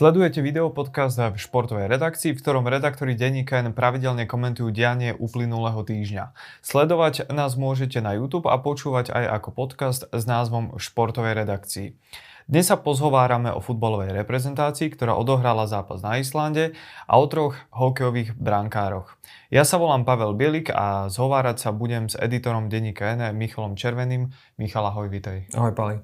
Sledujete 0.00 0.40
video 0.40 0.72
podcast 0.72 1.20
v 1.20 1.36
športovej 1.36 1.84
redakcii, 1.84 2.32
v 2.32 2.40
ktorom 2.40 2.64
redaktori 2.64 3.12
denníka 3.12 3.60
N 3.60 3.76
pravidelne 3.76 4.24
komentujú 4.24 4.72
dianie 4.72 5.12
uplynulého 5.12 5.84
týždňa. 5.84 6.32
Sledovať 6.64 7.28
nás 7.28 7.60
môžete 7.60 8.00
na 8.00 8.16
YouTube 8.16 8.48
a 8.48 8.56
počúvať 8.56 9.12
aj 9.12 9.24
ako 9.28 9.48
podcast 9.52 10.08
s 10.08 10.24
názvom 10.24 10.80
Športovej 10.80 11.44
redakcii. 11.44 12.00
Dnes 12.48 12.72
sa 12.72 12.80
pozhovárame 12.80 13.52
o 13.52 13.60
futbalovej 13.60 14.16
reprezentácii, 14.24 14.88
ktorá 14.88 15.20
odohrala 15.20 15.68
zápas 15.68 16.00
na 16.00 16.16
Islande 16.16 16.72
a 17.04 17.20
o 17.20 17.28
troch 17.28 17.60
hokejových 17.68 18.40
brankároch. 18.40 19.20
Ja 19.52 19.68
sa 19.68 19.76
volám 19.76 20.08
Pavel 20.08 20.32
Bielik 20.32 20.72
a 20.72 21.12
zhovárať 21.12 21.60
sa 21.60 21.76
budem 21.76 22.08
s 22.08 22.16
editorom 22.16 22.72
denníka 22.72 23.04
N 23.20 23.36
Michalom 23.36 23.76
Červeným. 23.76 24.32
Michal, 24.56 24.88
ahoj, 24.88 25.12
vitej. 25.12 25.44
Ahoj, 25.52 25.76
Pali. 25.76 26.00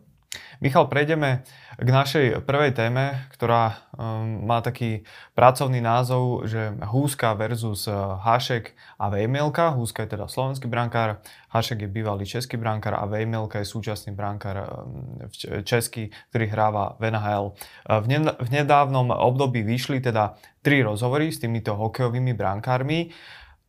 Michal, 0.61 0.89
prejdeme 0.89 1.45
k 1.77 1.89
našej 1.89 2.27
prvej 2.49 2.73
téme, 2.73 3.29
ktorá 3.37 3.77
um, 3.93 4.49
má 4.49 4.65
taký 4.65 5.05
pracovný 5.37 5.85
názov, 5.85 6.49
že 6.49 6.73
Húska 6.81 7.37
versus 7.37 7.85
uh, 7.85 8.17
Hašek 8.25 8.73
a 8.97 9.13
Vejmelka. 9.13 9.77
Húska 9.77 10.09
je 10.09 10.17
teda 10.17 10.27
slovenský 10.27 10.67
brankár, 10.67 11.21
Hašek 11.53 11.85
je 11.85 11.89
bývalý 11.93 12.25
český 12.25 12.57
brankár 12.57 12.97
a 12.97 13.05
Vejmelka 13.05 13.61
je 13.61 13.69
súčasný 13.69 14.17
brankár 14.17 14.65
um, 14.65 15.29
český, 15.63 16.09
ktorý 16.33 16.47
hráva 16.49 16.97
v 16.97 17.13
NHL. 17.13 17.53
Uh, 17.85 18.01
v, 18.01 18.07
ne- 18.17 18.37
v 18.41 18.49
nedávnom 18.49 19.13
období 19.13 19.61
vyšli 19.61 20.01
teda 20.01 20.41
tri 20.65 20.81
rozhovory 20.81 21.29
s 21.29 21.45
týmito 21.45 21.77
hokejovými 21.77 22.33
brankármi. 22.33 23.13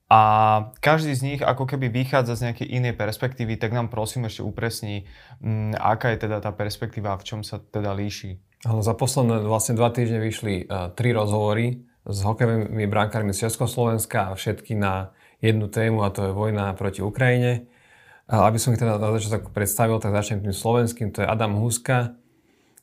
A 0.08 0.20
každý 0.80 1.12
z 1.12 1.22
nich 1.24 1.42
ako 1.44 1.68
keby 1.68 1.92
vychádza 1.92 2.40
z 2.40 2.44
nejakej 2.48 2.68
inej 2.80 2.94
perspektívy, 2.96 3.60
tak 3.60 3.76
nám 3.76 3.92
prosím 3.92 4.32
ešte 4.32 4.40
upresní, 4.40 5.04
m, 5.44 5.76
mm, 5.76 5.84
aká 5.84 6.16
je 6.16 6.24
teda 6.24 6.40
tá 6.40 6.56
perspektíva 6.56 7.12
a 7.12 7.20
v 7.20 7.28
čom 7.28 7.42
sa 7.44 7.60
teda 7.60 7.92
líši. 7.92 8.40
Áno, 8.64 8.80
za 8.80 8.96
posledné 8.96 9.44
vlastne 9.44 9.76
dva 9.76 9.92
týždne 9.92 10.24
vyšli 10.24 10.66
uh, 10.66 10.96
tri 10.96 11.12
rozhovory 11.12 11.84
s 12.08 12.24
hokejovými 12.24 12.88
brankármi 12.88 13.36
z 13.36 13.52
Československa 13.52 14.32
a 14.32 14.36
všetky 14.40 14.80
na 14.80 15.12
jednu 15.44 15.68
tému 15.68 16.00
a 16.08 16.10
to 16.10 16.32
je 16.32 16.32
vojna 16.32 16.72
proti 16.80 17.04
Ukrajine. 17.04 17.68
A 18.32 18.48
aby 18.48 18.60
som 18.64 18.72
ich 18.72 18.80
teda 18.80 18.96
na 18.96 19.12
začiatok 19.12 19.52
predstavil, 19.52 20.00
tak 20.00 20.16
začnem 20.16 20.40
tým 20.40 20.56
slovenským. 20.56 21.12
To 21.16 21.24
je 21.24 21.28
Adam 21.28 21.60
Huska, 21.60 22.16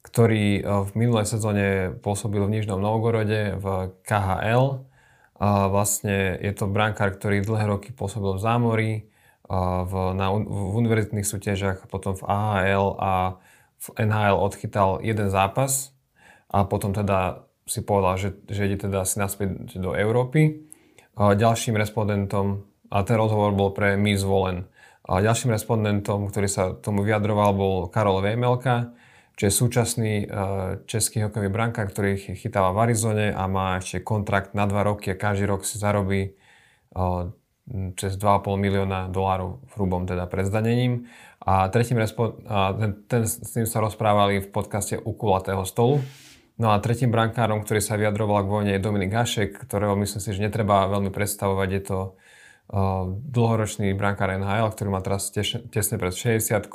ktorý 0.04 0.60
uh, 0.60 0.84
v 0.84 0.90
minulej 0.92 1.24
sezóne 1.24 1.96
pôsobil 2.04 2.44
v 2.44 2.60
Nižnom 2.60 2.84
Novgorode 2.84 3.56
v 3.56 3.96
KHL 4.04 4.92
a 5.38 5.66
vlastne 5.66 6.38
je 6.38 6.52
to 6.54 6.70
brankár, 6.70 7.14
ktorý 7.14 7.42
dlhé 7.42 7.66
roky 7.66 7.90
pôsobil 7.90 8.34
v 8.38 8.44
zámori, 8.44 8.92
v, 9.84 9.92
na, 10.16 10.32
v 10.32 10.72
univerzitných 10.80 11.26
súťažiach, 11.26 11.90
potom 11.90 12.16
v 12.16 12.24
AHL 12.24 12.86
a 12.96 13.12
v 13.76 13.86
NHL 14.00 14.38
odchytal 14.40 15.04
jeden 15.04 15.28
zápas 15.28 15.92
a 16.48 16.64
potom 16.64 16.96
teda 16.96 17.44
si 17.68 17.84
povedal, 17.84 18.16
že, 18.16 18.30
že 18.48 18.68
ide 18.68 18.78
teda 18.88 19.04
asi 19.04 19.20
naspäť 19.20 19.76
do 19.80 19.96
Európy. 19.96 20.64
A 21.16 21.36
ďalším 21.36 21.76
respondentom, 21.76 22.64
a 22.90 23.02
ten 23.02 23.16
rozhovor 23.16 23.54
bol 23.54 23.70
pre 23.72 23.98
Miss 23.98 24.24
Volen, 24.24 24.68
a 25.04 25.20
ďalším 25.20 25.52
respondentom, 25.52 26.32
ktorý 26.32 26.48
sa 26.48 26.72
tomu 26.80 27.04
vyjadroval, 27.04 27.52
bol 27.52 27.74
Karol 27.92 28.24
Vejmelka, 28.24 28.96
čo 29.34 29.50
je 29.50 29.52
súčasný 29.52 30.14
e, 30.22 30.26
český 30.86 31.26
hokejový 31.26 31.50
branka, 31.50 31.82
ktorý 31.82 32.38
chytáva 32.38 32.70
v 32.70 32.90
Arizone 32.90 33.34
a 33.34 33.50
má 33.50 33.82
ešte 33.82 34.06
kontrakt 34.06 34.54
na 34.54 34.62
dva 34.70 34.86
roky 34.86 35.10
a 35.10 35.18
každý 35.18 35.50
rok 35.50 35.66
si 35.66 35.82
zarobí 35.82 36.22
e, 36.22 36.30
cez 37.98 38.14
2,5 38.14 38.60
milióna 38.60 39.10
dolárov 39.10 39.64
v 39.66 39.72
hrubom 39.74 40.06
teda 40.06 40.30
pred 40.30 40.46
zdanením. 40.46 41.10
A 41.42 41.66
tretím 41.68 41.98
respo- 41.98 42.38
a 42.46 42.72
ten, 42.78 42.90
ten, 43.10 43.22
s 43.26 43.52
tým 43.52 43.66
sa 43.66 43.82
rozprávali 43.82 44.38
v 44.44 44.48
podcaste 44.54 44.96
Ukulatého 45.00 45.66
stolu. 45.66 46.00
No 46.54 46.70
a 46.70 46.78
tretím 46.78 47.10
brankárom, 47.10 47.66
ktorý 47.66 47.82
sa 47.82 47.98
vyjadroval 47.98 48.46
k 48.46 48.52
vojne 48.52 48.72
je 48.78 48.84
Dominik 48.84 49.10
Hašek, 49.10 49.66
ktorého 49.66 49.98
myslím 49.98 50.22
si, 50.22 50.30
že 50.30 50.44
netreba 50.44 50.86
veľmi 50.86 51.10
predstavovať. 51.10 51.68
Je 51.74 51.82
to 51.82 51.98
uh, 52.14 53.10
dlhoročný 53.10 53.90
brankár 53.98 54.30
NHL, 54.38 54.70
ktorý 54.70 54.88
má 54.94 55.02
teraz 55.02 55.34
tesne 55.34 55.98
pred 55.98 56.14
60 56.14 56.70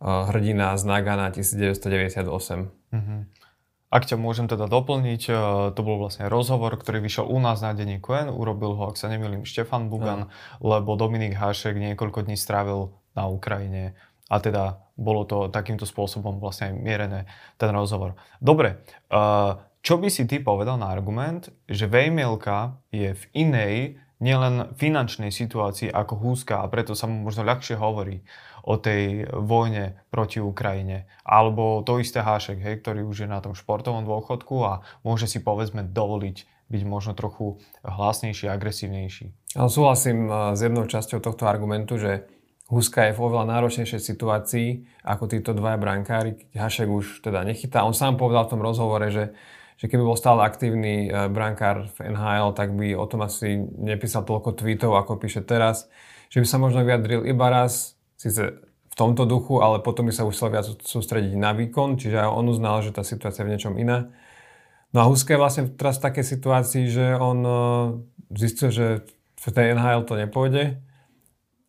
hrdina 0.00 0.76
z 0.76 0.82
Nagana 0.84 1.32
1998. 1.32 2.28
Uh-huh. 2.28 3.24
Ak 3.86 4.02
ťa 4.04 4.18
môžem 4.18 4.50
teda 4.50 4.66
doplniť, 4.68 5.22
e, 5.30 5.32
to 5.72 5.80
bol 5.80 5.96
vlastne 6.02 6.28
rozhovor, 6.28 6.74
ktorý 6.76 7.00
vyšiel 7.00 7.30
u 7.30 7.38
nás 7.40 7.62
na 7.62 7.72
denní 7.72 8.02
Quen, 8.02 8.28
urobil 8.28 8.76
ho, 8.76 8.90
ak 8.90 8.98
sa 8.98 9.08
nemýlim, 9.08 9.46
Štefan 9.46 9.88
Bugan, 9.88 10.28
uh-huh. 10.28 10.60
lebo 10.60 10.98
Dominik 10.98 11.38
Hašek 11.38 11.78
niekoľko 11.78 12.26
dní 12.28 12.36
strávil 12.36 12.92
na 13.16 13.30
Ukrajine 13.30 13.96
a 14.26 14.42
teda 14.42 14.82
bolo 14.98 15.22
to 15.22 15.46
takýmto 15.48 15.86
spôsobom 15.86 16.42
vlastne 16.42 16.74
mierené 16.74 17.30
ten 17.56 17.70
rozhovor. 17.70 18.18
Dobre, 18.42 18.84
e, 19.06 19.16
čo 19.86 20.02
by 20.02 20.10
si 20.10 20.26
ty 20.26 20.42
povedal 20.42 20.82
na 20.82 20.90
argument, 20.90 21.46
že 21.70 21.86
Vejmielka 21.86 22.82
je 22.90 23.14
v 23.14 23.24
inej, 23.38 24.02
nielen 24.18 24.72
finančnej 24.74 25.28
situácii 25.28 25.92
ako 25.92 26.16
Húska 26.16 26.64
a 26.64 26.66
preto 26.72 26.96
sa 26.96 27.04
mu 27.04 27.22
možno 27.22 27.44
ľahšie 27.44 27.76
hovorí 27.76 28.24
o 28.66 28.74
tej 28.74 29.30
vojne 29.30 30.02
proti 30.10 30.42
Ukrajine. 30.42 31.06
Alebo 31.22 31.86
to 31.86 32.02
isté 32.02 32.18
Hášek, 32.18 32.58
hej, 32.58 32.82
ktorý 32.82 33.06
už 33.06 33.24
je 33.24 33.28
na 33.30 33.38
tom 33.38 33.54
športovom 33.54 34.02
dôchodku 34.02 34.56
a 34.66 34.82
môže 35.06 35.30
si 35.30 35.38
povedzme 35.38 35.86
dovoliť 35.86 36.56
byť 36.66 36.82
možno 36.82 37.14
trochu 37.14 37.62
hlasnejší, 37.86 38.50
agresívnejší. 38.50 39.54
Ale 39.54 39.70
súhlasím 39.70 40.26
eh, 40.26 40.58
s 40.58 40.60
jednou 40.62 40.84
časťou 40.86 41.22
tohto 41.22 41.46
argumentu, 41.46 41.98
že 41.98 42.26
Huska 42.66 43.06
je 43.06 43.14
v 43.14 43.22
oveľa 43.22 43.46
náročnejšej 43.46 44.02
situácii 44.02 44.68
ako 45.06 45.30
títo 45.30 45.54
dvaja 45.54 45.78
brankári. 45.78 46.50
Hašek 46.50 46.90
už 46.90 47.22
teda 47.22 47.46
nechytá. 47.46 47.86
On 47.86 47.94
sám 47.94 48.18
povedal 48.18 48.50
v 48.50 48.58
tom 48.58 48.62
rozhovore, 48.66 49.06
že, 49.14 49.38
že 49.78 49.86
keby 49.86 50.02
bol 50.02 50.18
stále 50.18 50.42
aktívny 50.42 51.06
eh, 51.06 51.30
brankár 51.30 51.86
v 51.94 52.10
NHL, 52.10 52.50
tak 52.58 52.74
by 52.74 52.98
o 52.98 53.06
tom 53.06 53.22
asi 53.22 53.62
nepísal 53.78 54.26
toľko 54.26 54.58
tweetov, 54.58 54.98
ako 54.98 55.22
píše 55.22 55.46
teraz. 55.46 55.86
Že 56.34 56.42
by 56.42 56.46
sa 56.50 56.58
možno 56.58 56.80
vyjadril 56.82 57.22
iba 57.22 57.46
raz, 57.46 57.95
síce 58.16 58.58
v 58.64 58.94
tomto 58.96 59.28
duchu, 59.28 59.60
ale 59.60 59.84
potom 59.84 60.08
by 60.08 60.12
sa 60.12 60.24
chcel 60.32 60.48
viac 60.48 60.64
sústrediť 60.64 61.36
na 61.36 61.52
výkon, 61.52 62.00
čiže 62.00 62.24
on 62.24 62.48
uznal, 62.48 62.80
že 62.80 62.96
tá 62.96 63.04
situácia 63.04 63.44
je 63.44 63.48
v 63.48 63.52
niečom 63.52 63.74
iná. 63.76 64.08
No 64.96 65.04
a 65.04 65.08
Huske 65.12 65.36
je 65.36 65.42
vlastne 65.42 65.68
teraz 65.68 66.00
v 66.00 66.08
takej 66.08 66.24
situácii, 66.24 66.84
že 66.88 67.06
on 67.20 67.38
e, 67.44 67.52
zistil, 68.32 68.72
že 68.72 68.86
v 69.36 69.46
tej 69.52 69.76
NHL 69.76 70.08
to 70.08 70.16
nepôjde 70.16 70.80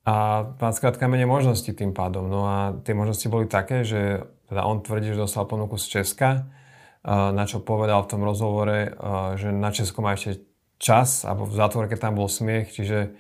a 0.08 0.48
má 0.56 0.72
skrátka 0.72 1.12
menej 1.12 1.28
možností 1.28 1.76
tým 1.76 1.92
pádom. 1.92 2.32
No 2.32 2.48
a 2.48 2.80
tie 2.88 2.96
možnosti 2.96 3.28
boli 3.28 3.52
také, 3.52 3.84
že 3.84 4.24
teda 4.48 4.64
on 4.64 4.80
tvrdí, 4.80 5.12
že 5.12 5.20
dostal 5.20 5.44
ponuku 5.44 5.76
z 5.76 6.00
Česka, 6.00 6.30
e, 6.32 6.42
na 7.12 7.44
čo 7.44 7.60
povedal 7.60 8.08
v 8.08 8.12
tom 8.16 8.24
rozhovore, 8.24 8.80
e, 8.88 8.90
že 9.36 9.52
na 9.52 9.76
Česko 9.76 10.00
má 10.00 10.16
ešte 10.16 10.48
čas, 10.80 11.28
alebo 11.28 11.44
v 11.44 11.58
zátvorke 11.60 12.00
tam 12.00 12.16
bol 12.16 12.32
smiech, 12.32 12.72
čiže 12.72 13.18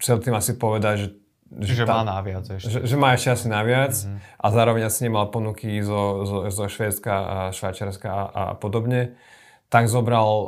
chcel 0.00 0.16
tým 0.24 0.32
asi 0.36 0.56
povedať, 0.56 0.94
že 0.96 1.08
že, 1.50 1.82
že 1.82 1.84
má 1.84 2.06
naviac 2.06 2.46
ešte. 2.46 2.70
Že, 2.70 2.78
že 2.86 2.96
má 2.96 3.10
ešte 3.18 3.30
asi 3.34 3.46
naviac 3.50 3.90
mm-hmm. 3.90 4.18
a 4.38 4.46
zároveň 4.54 4.82
asi 4.86 5.10
nemal 5.10 5.26
ponuky 5.34 5.82
zo, 5.82 6.22
zo, 6.22 6.36
zo 6.46 6.64
Švédska 6.70 7.14
a 7.14 7.36
Švajčiarska 7.50 8.06
a, 8.06 8.22
a 8.30 8.42
podobne, 8.54 9.18
tak 9.66 9.90
zobral 9.90 10.30
o, 10.30 10.46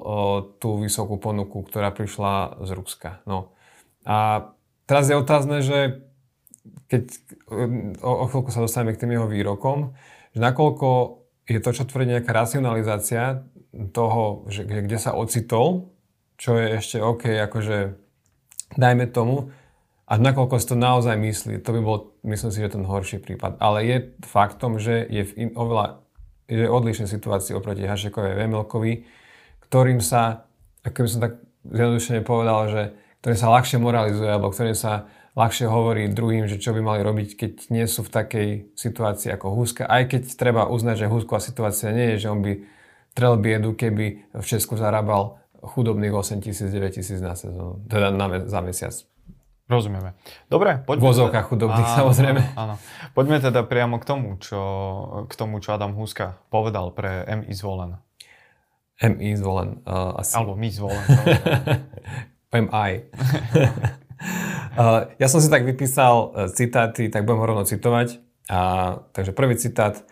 tú 0.63 0.79
vysokú 0.79 1.19
ponuku, 1.19 1.67
ktorá 1.67 1.91
prišla 1.91 2.63
z 2.63 2.71
Ruska. 2.71 3.19
No. 3.27 3.51
A 4.07 4.51
teraz 4.87 5.11
je 5.11 5.19
otázne, 5.19 5.59
že 5.59 6.07
keď 6.87 7.11
o, 7.99 8.13
o 8.23 8.25
chvíľku 8.31 8.55
sa 8.55 8.63
dostaneme 8.63 8.95
k 8.95 9.03
tým 9.03 9.19
jeho 9.19 9.27
výrokom, 9.27 9.99
že 10.35 10.39
nakoľko 10.39 11.19
je 11.51 11.59
to, 11.59 11.71
čo 11.75 11.83
tvrdí 11.83 12.15
nejaká 12.15 12.31
racionalizácia 12.31 13.43
toho, 13.91 14.47
že, 14.47 14.63
kde 14.63 14.99
sa 15.03 15.19
ocitol, 15.19 15.91
čo 16.39 16.55
je 16.59 16.79
ešte 16.79 17.03
OK, 17.03 17.27
akože 17.51 17.99
dajme 18.79 19.11
tomu, 19.11 19.51
a 20.07 20.19
nakoľko 20.19 20.59
si 20.59 20.67
to 20.67 20.77
naozaj 20.77 21.15
myslí, 21.15 21.63
to 21.63 21.71
by 21.73 21.81
bol, 21.81 21.97
myslím 22.27 22.51
si, 22.51 22.59
že 22.59 22.75
ten 22.75 22.85
horší 22.85 23.23
prípad. 23.23 23.63
Ale 23.63 23.87
je 23.87 23.97
faktom, 24.27 24.77
že 24.83 25.07
je 25.07 25.23
v 25.25 25.33
in, 25.39 25.51
oveľa 25.55 26.03
je 26.51 26.69
odlišnej 26.69 27.09
situácii 27.09 27.57
oproti 27.57 27.87
Hašekovi 27.87 28.35
a 28.35 28.39
Vemelkovi, 28.45 29.09
ktorým 29.71 30.05
sa, 30.05 30.45
ako 30.85 31.07
by 31.07 31.09
som 31.09 31.21
tak 31.23 31.33
zjednodušene 31.65 32.21
povedal, 32.27 32.61
že 32.69 32.83
ktorý 33.23 33.35
sa 33.39 33.49
ľahšie 33.55 33.79
moralizuje, 33.79 34.29
alebo 34.29 34.51
ktorým 34.51 34.77
sa 34.77 35.07
ľahšie 35.33 35.67
hovorí 35.71 36.13
druhým, 36.13 36.45
že 36.45 36.61
čo 36.61 36.77
by 36.77 36.83
mali 36.85 37.01
robiť, 37.01 37.29
keď 37.39 37.53
nie 37.73 37.87
sú 37.89 38.05
v 38.05 38.13
takej 38.13 38.49
situácii 38.77 39.33
ako 39.33 39.57
Huska. 39.57 39.89
Aj 39.89 40.05
keď 40.05 40.29
treba 40.37 40.69
uznať, 40.69 41.07
že 41.07 41.11
Husková 41.11 41.41
situácia 41.41 41.89
nie 41.95 42.17
je, 42.17 42.29
že 42.29 42.33
on 42.33 42.45
by 42.45 42.53
trel 43.17 43.41
biedu, 43.41 43.73
keby 43.73 44.35
v 44.35 44.45
Česku 44.45 44.77
zarábal 44.77 45.41
chudobných 45.63 46.13
8 46.13 46.43
tisíc, 46.43 46.69
9 46.69 46.91
tisíc 46.91 47.23
na 47.23 47.33
sezónu, 47.39 47.81
teda 47.87 48.11
na, 48.11 48.45
za 48.45 48.61
mesiac. 48.61 48.93
Rozumieme. 49.71 50.19
Dobre, 50.51 50.83
poďme... 50.83 51.03
Vozovka 51.07 51.41
teda... 51.41 51.49
chudobných, 51.49 51.89
áno, 51.89 51.97
samozrejme. 51.97 52.43
Áno. 52.59 52.75
Poďme 53.15 53.39
teda 53.39 53.63
priamo 53.63 53.97
k 54.03 54.05
tomu, 54.05 54.37
čo, 54.43 54.61
k 55.31 55.33
tomu, 55.39 55.63
čo 55.63 55.73
Adam 55.73 55.95
Huska 55.95 56.43
povedal 56.51 56.91
pre 56.93 57.25
MI 57.31 57.53
zvolen. 57.55 57.97
MI 59.01 59.39
zvolen. 59.39 59.83
Uh, 59.87 60.19
asi. 60.21 60.35
Alebo 60.37 60.55
my 60.55 60.69
zvolen. 60.69 61.05
MI. 62.69 62.91
uh, 64.77 65.09
ja 65.23 65.27
som 65.31 65.41
si 65.41 65.49
tak 65.49 65.65
vypísal 65.65 66.15
uh, 66.15 66.51
citáty, 66.53 67.09
tak 67.09 67.25
budem 67.25 67.41
ho 67.41 67.47
rovno 67.47 67.65
citovať. 67.65 68.21
A, 68.51 68.61
takže 69.15 69.33
prvý 69.33 69.55
citát. 69.57 70.03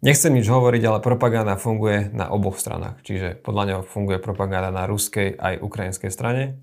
Nechcem 0.00 0.32
nič 0.32 0.48
hovoriť, 0.48 0.82
ale 0.88 1.04
propaganda 1.04 1.60
funguje 1.60 2.08
na 2.16 2.32
oboch 2.32 2.56
stranách. 2.56 3.04
Čiže 3.04 3.36
podľa 3.44 3.64
neho 3.68 3.82
funguje 3.84 4.16
propaganda 4.16 4.72
na 4.72 4.88
ruskej 4.88 5.36
aj 5.36 5.60
ukrajinskej 5.60 6.08
strane. 6.08 6.60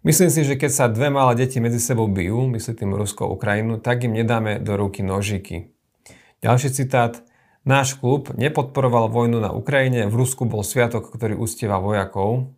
Myslím 0.00 0.32
si, 0.32 0.48
že 0.48 0.56
keď 0.56 0.70
sa 0.72 0.88
dve 0.88 1.12
malé 1.12 1.44
deti 1.44 1.60
medzi 1.60 1.76
sebou 1.76 2.08
bijú, 2.08 2.48
myslí 2.48 2.72
tým 2.72 2.96
Rusko 2.96 3.28
Ukrajinu, 3.36 3.76
tak 3.76 4.08
im 4.08 4.16
nedáme 4.16 4.56
do 4.56 4.72
ruky 4.80 5.04
nožiky. 5.04 5.76
Ďalší 6.40 6.72
citát. 6.72 7.20
Náš 7.68 8.00
klub 8.00 8.32
nepodporoval 8.32 9.12
vojnu 9.12 9.44
na 9.44 9.52
Ukrajine, 9.52 10.08
v 10.08 10.24
Rusku 10.24 10.48
bol 10.48 10.64
sviatok, 10.64 11.12
ktorý 11.12 11.36
ustieva 11.36 11.76
vojakov. 11.76 12.48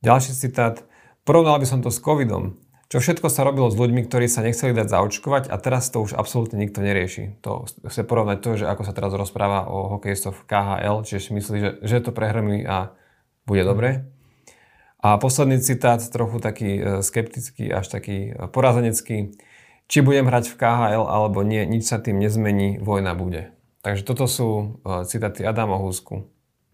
Ďalší 0.00 0.32
citát. 0.32 0.88
Porovnal 1.28 1.60
by 1.60 1.68
som 1.68 1.84
to 1.84 1.92
s 1.92 2.00
covidom. 2.00 2.56
Čo 2.88 3.04
všetko 3.04 3.28
sa 3.28 3.44
robilo 3.44 3.68
s 3.68 3.76
ľuďmi, 3.76 4.08
ktorí 4.08 4.24
sa 4.32 4.40
nechceli 4.40 4.72
dať 4.72 4.88
zaočkovať 4.88 5.52
a 5.52 5.60
teraz 5.60 5.92
to 5.92 6.00
už 6.00 6.16
absolútne 6.16 6.56
nikto 6.56 6.80
nerieši. 6.80 7.36
To 7.44 7.68
chce 7.68 8.00
porovnať 8.08 8.40
to, 8.40 8.56
že 8.56 8.64
ako 8.64 8.88
sa 8.88 8.96
teraz 8.96 9.12
rozpráva 9.12 9.68
o 9.68 10.00
hokejistoch 10.00 10.48
KHL, 10.48 11.04
čiže 11.04 11.20
si 11.20 11.30
myslí, 11.36 11.56
že, 11.60 11.70
že 11.84 12.00
to 12.00 12.16
prehrmí 12.16 12.64
a 12.64 12.96
bude 13.44 13.60
dobre. 13.68 14.08
A 14.98 15.14
posledný 15.18 15.62
citát, 15.62 16.02
trochu 16.10 16.42
taký 16.42 16.82
e, 16.82 17.02
skeptický, 17.06 17.70
až 17.70 17.86
taký 17.86 18.34
e, 18.34 18.50
porazenecký. 18.50 19.38
Či 19.88 19.98
budem 20.02 20.26
hrať 20.26 20.52
v 20.52 20.58
KHL 20.58 21.06
alebo 21.06 21.46
nie, 21.46 21.62
nič 21.64 21.86
sa 21.86 22.02
tým 22.02 22.18
nezmení, 22.18 22.82
vojna 22.82 23.14
bude. 23.14 23.54
Takže 23.86 24.02
toto 24.02 24.26
sú 24.26 24.48
e, 24.82 25.06
citáty 25.06 25.46
Adama 25.46 25.78
Husku. 25.78 26.26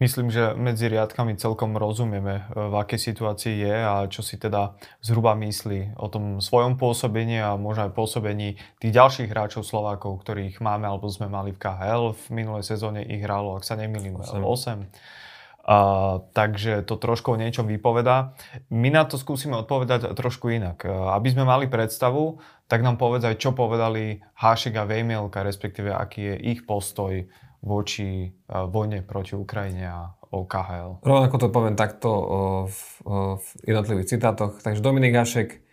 Myslím, 0.03 0.27
že 0.27 0.59
medzi 0.59 0.91
riadkami 0.91 1.39
celkom 1.39 1.79
rozumieme, 1.79 2.51
v 2.51 2.75
akej 2.83 3.15
situácii 3.15 3.55
je 3.63 3.77
a 3.79 3.95
čo 4.11 4.27
si 4.27 4.35
teda 4.35 4.75
zhruba 4.99 5.39
myslí 5.39 5.95
o 5.95 6.11
tom 6.11 6.43
svojom 6.43 6.75
pôsobení 6.75 7.39
a 7.39 7.55
možno 7.55 7.87
aj 7.87 7.95
pôsobení 7.95 8.59
tých 8.83 8.91
ďalších 8.91 9.31
hráčov 9.31 9.63
Slovákov, 9.63 10.27
ktorých 10.27 10.59
máme 10.59 10.91
alebo 10.91 11.07
sme 11.07 11.31
mali 11.31 11.55
v 11.55 11.63
KHL. 11.63 12.11
V 12.11 12.25
minulej 12.35 12.67
sezóne 12.67 13.07
ich 13.07 13.23
hralo, 13.23 13.55
ak 13.55 13.63
sa 13.63 13.79
nemýlim, 13.79 14.19
8. 14.19 14.43
8. 14.43 15.24
Takže 15.65 16.85
to 16.85 17.01
trošku 17.01 17.33
o 17.33 17.41
niečom 17.41 17.65
vypovedá. 17.65 18.37
My 18.69 18.93
na 18.93 19.09
to 19.09 19.17
skúsime 19.17 19.57
odpovedať 19.57 20.13
trošku 20.13 20.53
inak. 20.53 20.85
E, 20.85 20.93
aby 20.93 21.29
sme 21.33 21.49
mali 21.49 21.73
predstavu, 21.73 22.37
tak 22.69 22.85
nám 22.85 23.01
povedz 23.01 23.25
aj, 23.25 23.41
čo 23.41 23.57
povedali 23.57 24.21
Hášik 24.37 24.77
a 24.77 24.85
Vejmielka, 24.85 25.41
respektíve 25.41 25.89
aký 25.89 26.37
je 26.37 26.37
ich 26.53 26.61
postoj 26.69 27.25
voči 27.65 28.29
uh, 28.29 28.69
vojne 28.69 29.01
proti 29.01 29.33
Ukrajine 29.41 29.89
a 29.89 30.13
OKHL. 30.29 31.01
Rovnako 31.01 31.37
to 31.41 31.49
poviem 31.49 31.81
takto 31.81 32.11
uh, 32.13 32.25
v, 32.69 32.81
uh, 33.09 33.35
v 33.41 33.47
jednotlivých 33.65 34.13
citátoch. 34.13 34.61
Takže 34.61 34.85
Dominik 34.85 35.17
Hašek, 35.17 35.65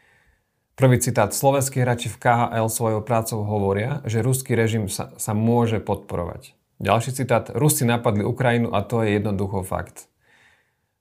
prvý 0.80 1.04
citát. 1.04 1.36
Slovenskí 1.36 1.84
hráči 1.84 2.08
v 2.08 2.16
KHL 2.16 2.72
svojou 2.72 3.04
prácou 3.04 3.44
hovoria, 3.44 4.00
že 4.08 4.24
ruský 4.24 4.56
režim 4.56 4.88
sa, 4.88 5.12
sa 5.20 5.36
môže 5.36 5.84
podporovať. 5.84 6.56
Ďalší 6.82 7.14
citát. 7.14 7.54
Rusi 7.54 7.86
napadli 7.86 8.26
Ukrajinu 8.26 8.74
a 8.74 8.82
to 8.82 9.06
je 9.06 9.22
jednoducho 9.22 9.62
fakt. 9.62 10.10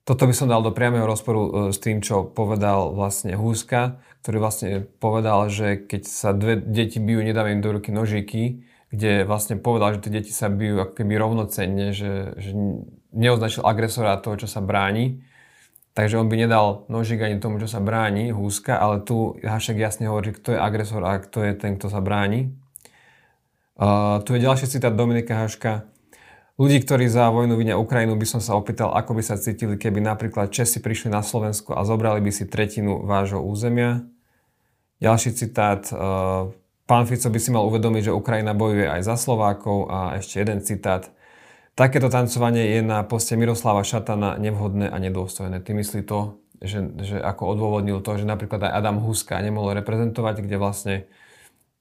Toto 0.04 0.28
by 0.28 0.34
som 0.36 0.52
dal 0.52 0.60
do 0.60 0.76
priamého 0.76 1.08
rozporu 1.08 1.72
s 1.72 1.80
tým, 1.80 2.04
čo 2.04 2.28
povedal 2.28 2.92
vlastne 2.92 3.32
Húska, 3.32 3.96
ktorý 4.20 4.36
vlastne 4.44 4.68
povedal, 5.00 5.48
že 5.48 5.80
keď 5.80 6.02
sa 6.04 6.36
dve 6.36 6.60
deti 6.60 7.00
bijú, 7.00 7.24
nedáme 7.24 7.56
im 7.56 7.64
do 7.64 7.72
ruky 7.72 7.96
nožíky, 7.96 8.68
kde 8.92 9.24
vlastne 9.24 9.56
povedal, 9.56 9.96
že 9.96 10.04
tie 10.04 10.20
deti 10.20 10.32
sa 10.34 10.52
bijú 10.52 10.84
ako 10.84 11.00
keby 11.00 11.16
rovnocenne, 11.16 11.96
že, 11.96 12.36
že 12.36 12.52
neoznačil 13.16 13.64
agresora 13.64 14.20
toho, 14.20 14.36
čo 14.36 14.48
sa 14.50 14.60
bráni. 14.60 15.24
Takže 15.96 16.20
on 16.20 16.28
by 16.28 16.44
nedal 16.44 16.84
nožík 16.92 17.24
ani 17.24 17.40
tomu, 17.40 17.56
čo 17.56 17.70
sa 17.70 17.80
bráni, 17.80 18.36
húska, 18.36 18.76
ale 18.76 19.00
tu 19.00 19.40
Hašek 19.40 19.80
jasne 19.80 20.12
hovorí, 20.12 20.36
kto 20.36 20.54
je 20.54 20.58
agresor 20.60 21.02
a 21.08 21.16
kto 21.18 21.40
je 21.40 21.52
ten, 21.56 21.80
kto 21.80 21.88
sa 21.88 22.04
bráni. 22.04 22.52
Uh, 23.80 24.20
tu 24.28 24.36
je 24.36 24.44
ďalší 24.44 24.68
citát 24.68 24.92
Dominika 24.92 25.40
Haška. 25.40 25.88
Ľudí, 26.60 26.84
ktorí 26.84 27.08
za 27.08 27.32
vojnu 27.32 27.56
vinia 27.56 27.80
Ukrajinu, 27.80 28.12
by 28.12 28.28
som 28.28 28.44
sa 28.44 28.52
opýtal, 28.52 28.92
ako 28.92 29.16
by 29.16 29.24
sa 29.24 29.40
cítili, 29.40 29.80
keby 29.80 30.04
napríklad 30.04 30.52
Česi 30.52 30.84
prišli 30.84 31.08
na 31.08 31.24
Slovensko 31.24 31.72
a 31.72 31.88
zobrali 31.88 32.20
by 32.20 32.28
si 32.28 32.44
tretinu 32.44 33.08
vášho 33.08 33.40
územia. 33.40 34.04
Ďalší 35.00 35.32
citát. 35.32 35.88
Uh, 35.96 36.52
Pán 36.84 37.08
Fico 37.08 37.32
by 37.32 37.40
si 37.40 37.48
mal 37.48 37.64
uvedomiť, 37.64 38.12
že 38.12 38.12
Ukrajina 38.12 38.52
bojuje 38.52 38.84
aj 38.84 39.00
za 39.00 39.16
Slovákov 39.16 39.88
a 39.88 40.20
ešte 40.20 40.44
jeden 40.44 40.60
citát. 40.60 41.08
Takéto 41.72 42.12
tancovanie 42.12 42.76
je 42.76 42.84
na 42.84 43.00
poste 43.08 43.32
Miroslava 43.32 43.80
Šatana 43.80 44.36
nevhodné 44.36 44.92
a 44.92 45.00
nedôstojné. 45.00 45.64
Ty 45.64 45.72
myslí 45.72 46.04
to, 46.04 46.36
že, 46.60 46.84
že 47.00 47.16
ako 47.16 47.56
odôvodnil 47.56 48.04
to, 48.04 48.20
že 48.20 48.28
napríklad 48.28 48.60
aj 48.60 48.76
Adam 48.76 49.00
Huska 49.00 49.40
nemohol 49.40 49.72
reprezentovať, 49.80 50.44
kde 50.44 50.56
vlastne 50.60 50.94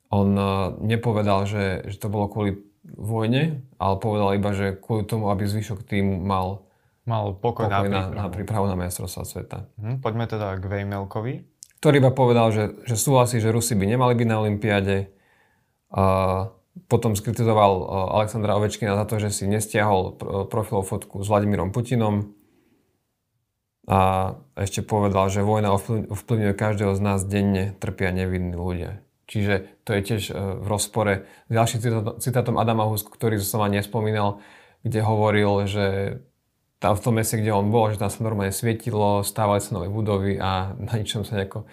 on 0.10 0.30
e, 0.34 0.50
nepovedal, 0.86 1.46
že, 1.46 1.86
že 1.90 1.98
to 2.02 2.10
bolo 2.10 2.30
kvôli 2.30 2.62
vojne, 2.90 3.66
ale 3.78 3.94
povedal 4.02 4.34
iba, 4.34 4.52
že 4.54 4.78
kvôli 4.78 5.06
tomu, 5.06 5.30
aby 5.30 5.46
zvyšok 5.46 5.86
týmu 5.86 6.18
mal, 6.22 6.66
mal 7.06 7.38
pokoj, 7.38 7.70
pokoj 7.70 7.88
na, 7.90 8.10
na, 8.10 8.26
na 8.26 8.26
prípravu 8.28 8.66
na 8.66 8.78
majstrovstvá 8.78 9.24
sveta. 9.24 9.58
Hm, 9.78 10.02
poďme 10.02 10.26
teda 10.26 10.58
k 10.58 10.64
Vejmelkovi 10.66 11.60
ktorý 11.80 12.04
iba 12.04 12.12
povedal, 12.12 12.52
že, 12.52 12.76
že 12.84 13.00
súhlasí, 13.00 13.40
že 13.40 13.56
Rusi 13.56 13.72
by 13.72 13.88
nemali 13.88 14.14
byť 14.14 14.28
na 14.28 14.40
Olympiáde. 14.44 14.98
A 15.90 16.04
potom 16.92 17.16
skritizoval 17.16 17.72
e, 17.80 17.84
Alexandra 18.20 18.60
Ovečkina 18.60 19.00
za 19.00 19.08
to, 19.08 19.16
že 19.18 19.32
si 19.32 19.48
nestiahol 19.48 20.20
profilovú 20.52 20.84
fotku 20.86 21.24
s 21.24 21.32
Vladimírom 21.32 21.72
Putinom. 21.72 22.36
A 23.90 24.36
ešte 24.60 24.84
povedal, 24.86 25.32
že 25.32 25.42
vojna 25.42 25.74
ovplyvňuje 25.74 26.54
každého 26.54 26.94
z 26.94 27.02
nás 27.02 27.24
denne, 27.26 27.74
trpia 27.80 28.12
nevinní 28.12 28.54
ľudia. 28.54 29.02
Čiže 29.26 29.79
to 29.90 29.98
je 29.98 30.06
tiež 30.06 30.24
e, 30.30 30.34
v 30.38 30.66
rozpore 30.70 31.26
s 31.26 31.52
ďalším 31.52 31.80
citátom 32.22 32.62
Adama 32.62 32.86
Husku, 32.86 33.10
ktorý 33.10 33.42
som 33.42 33.66
vám 33.66 33.74
nespomínal, 33.74 34.38
kde 34.86 35.02
hovoril, 35.02 35.66
že 35.66 35.86
tam 36.78 36.94
v 36.94 37.02
tom 37.02 37.14
meste, 37.18 37.42
kde 37.42 37.50
on 37.50 37.74
bol, 37.74 37.90
že 37.90 37.98
tam 37.98 38.14
sa 38.14 38.22
normálne 38.22 38.54
svietilo, 38.54 39.26
stávali 39.26 39.66
sa 39.66 39.74
nové 39.74 39.90
budovy 39.90 40.38
a 40.38 40.78
na 40.78 40.94
ničom 40.94 41.26
sa 41.26 41.42
nejako 41.42 41.66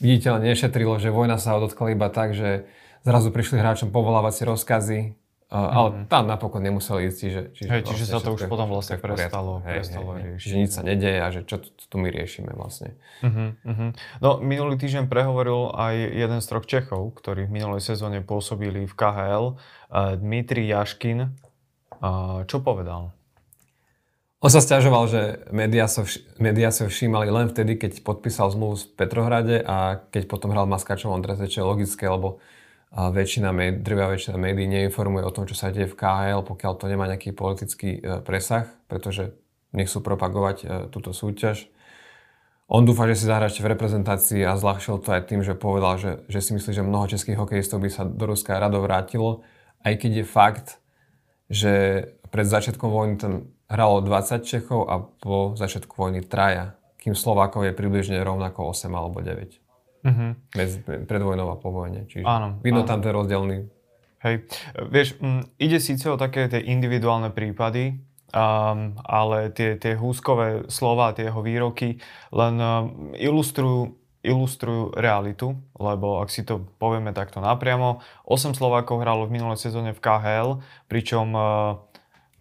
viditeľne 0.00 0.48
nešetrilo, 0.48 0.96
že 0.96 1.12
vojna 1.12 1.36
sa 1.36 1.60
dotkla 1.60 1.92
iba 1.92 2.08
tak, 2.08 2.32
že 2.32 2.64
zrazu 3.04 3.28
prišli 3.28 3.60
hráčom 3.60 3.92
povolávacie 3.92 4.48
rozkazy, 4.48 5.12
Uh, 5.48 5.64
ale 5.64 5.88
mm. 5.88 6.12
tam 6.12 6.28
napokon 6.28 6.60
nemuseli 6.60 7.08
ísť, 7.08 7.18
čiže... 7.24 7.40
Čiže, 7.56 7.70
hej, 7.72 7.80
čiže 7.88 8.04
sa 8.04 8.20
to 8.20 8.36
už 8.36 8.52
potom 8.52 8.68
vlastne 8.68 9.00
prestalo, 9.00 9.64
hej, 9.64 9.80
prestalo 9.80 10.10
hej, 10.12 10.36
riešiť. 10.36 10.40
Čiže 10.44 10.56
nič 10.60 10.70
sa 10.76 10.82
nedeje 10.84 11.18
a 11.24 11.28
že 11.32 11.40
čo 11.48 11.56
tu, 11.56 11.72
tu 11.72 11.96
my 11.96 12.12
riešime 12.12 12.52
vlastne. 12.52 13.00
Uh-huh, 13.24 13.56
uh-huh. 13.64 13.90
No 14.20 14.44
minulý 14.44 14.76
týždeň 14.76 15.08
prehovoril 15.08 15.72
aj 15.72 15.94
jeden 15.96 16.38
z 16.44 16.46
troch 16.52 16.68
Čechov, 16.68 17.16
ktorí 17.16 17.48
v 17.48 17.64
minulej 17.64 17.80
sezóne 17.80 18.20
pôsobili 18.20 18.84
v 18.84 18.92
KHL, 18.92 19.56
uh, 19.56 20.20
Dmitri 20.20 20.68
Jaškin. 20.68 21.32
Uh, 21.96 22.44
čo 22.44 22.60
povedal? 22.60 23.16
On 24.44 24.52
sa 24.52 24.60
stiažoval, 24.60 25.08
že 25.08 25.48
médiá 25.48 25.88
sa, 25.88 26.04
vš- 26.04 26.28
médiá 26.36 26.68
sa 26.68 26.92
všímali 26.92 27.32
len 27.32 27.48
vtedy, 27.48 27.80
keď 27.80 28.04
podpísal 28.04 28.52
zmluvu 28.52 28.84
v 28.84 29.00
Petrohrade 29.00 29.56
a 29.64 30.04
keď 30.12 30.28
potom 30.28 30.52
hral 30.52 30.68
čo 31.48 31.64
je 31.64 31.66
logické, 31.66 32.04
lebo 32.04 32.38
väčšina, 32.92 33.52
drvia 33.84 34.08
väčšina 34.08 34.36
médií 34.40 34.64
neinformuje 34.64 35.24
o 35.24 35.34
tom, 35.34 35.44
čo 35.44 35.52
sa 35.52 35.68
deje 35.68 35.92
v 35.92 35.98
KHL, 35.98 36.42
pokiaľ 36.44 36.72
to 36.80 36.88
nemá 36.88 37.04
nejaký 37.04 37.36
politický 37.36 38.00
e, 38.00 38.24
presah, 38.24 38.64
pretože 38.88 39.36
nechcú 39.76 40.00
propagovať 40.00 40.56
e, 40.64 40.66
túto 40.88 41.12
súťaž. 41.12 41.68
On 42.68 42.84
dúfa, 42.84 43.08
že 43.08 43.20
si 43.20 43.24
zahrá 43.28 43.48
ešte 43.48 43.64
v 43.64 43.72
reprezentácii 43.76 44.44
a 44.44 44.56
zľahšil 44.56 45.00
to 45.00 45.08
aj 45.12 45.28
tým, 45.28 45.40
že 45.44 45.56
povedal, 45.56 45.96
že, 46.00 46.24
že 46.28 46.40
si 46.40 46.50
myslí, 46.56 46.80
že 46.80 46.84
mnoho 46.84 47.08
českých 47.08 47.40
hokejistov 47.40 47.80
by 47.80 47.88
sa 47.92 48.04
do 48.04 48.24
Ruska 48.28 48.56
rado 48.56 48.80
vrátilo, 48.80 49.44
aj 49.84 49.94
keď 50.00 50.12
je 50.20 50.24
fakt, 50.24 50.68
že 51.48 51.72
pred 52.28 52.44
začiatkom 52.44 52.88
vojny 52.88 53.14
tam 53.16 53.32
hralo 53.72 54.04
20 54.04 54.44
Čechov 54.44 54.88
a 54.88 55.00
po 55.00 55.56
začiatku 55.56 55.92
vojny 55.92 56.24
traja, 56.24 56.76
kým 57.00 57.16
Slovákov 57.16 57.68
je 57.68 57.72
približne 57.72 58.20
rovnako 58.20 58.72
8 58.72 58.88
alebo 58.92 59.20
9. 59.20 59.67
Uh-huh. 60.08 60.32
Mhm. 60.32 60.56
Medzi, 60.56 60.76
pred 61.04 61.22
vojnou 61.22 61.52
a 61.52 61.56
po 61.60 61.68
vojne. 61.68 62.08
Čiže 62.08 62.24
áno, 62.24 62.56
vidno 62.64 62.82
áno. 62.84 62.88
tam 62.88 62.98
ten 63.04 63.12
rozdielný. 63.12 63.68
Hej, 64.18 64.50
vieš, 64.90 65.14
m, 65.22 65.46
ide 65.62 65.78
síce 65.78 66.10
o 66.10 66.18
také 66.18 66.50
tie 66.50 66.58
individuálne 66.58 67.30
prípady, 67.30 68.02
um, 68.34 68.98
ale 69.06 69.54
tie, 69.54 69.78
tie 69.78 69.94
húskové 69.94 70.66
slova, 70.66 71.14
tie 71.14 71.30
jeho 71.30 71.38
výroky 71.38 72.02
len 72.34 72.54
um, 72.58 73.14
ilustrujú 73.14 73.94
ilustrujú 74.18 74.98
realitu, 74.98 75.54
lebo 75.78 76.18
ak 76.18 76.28
si 76.28 76.42
to 76.42 76.66
povieme 76.82 77.14
takto 77.14 77.38
napriamo, 77.38 78.02
8 78.26 78.50
Slovákov 78.50 79.06
hralo 79.06 79.30
v 79.30 79.38
minulej 79.38 79.62
sezóne 79.62 79.94
v 79.94 80.02
KHL, 80.02 80.58
pričom 80.90 81.32
uh, 81.38 81.78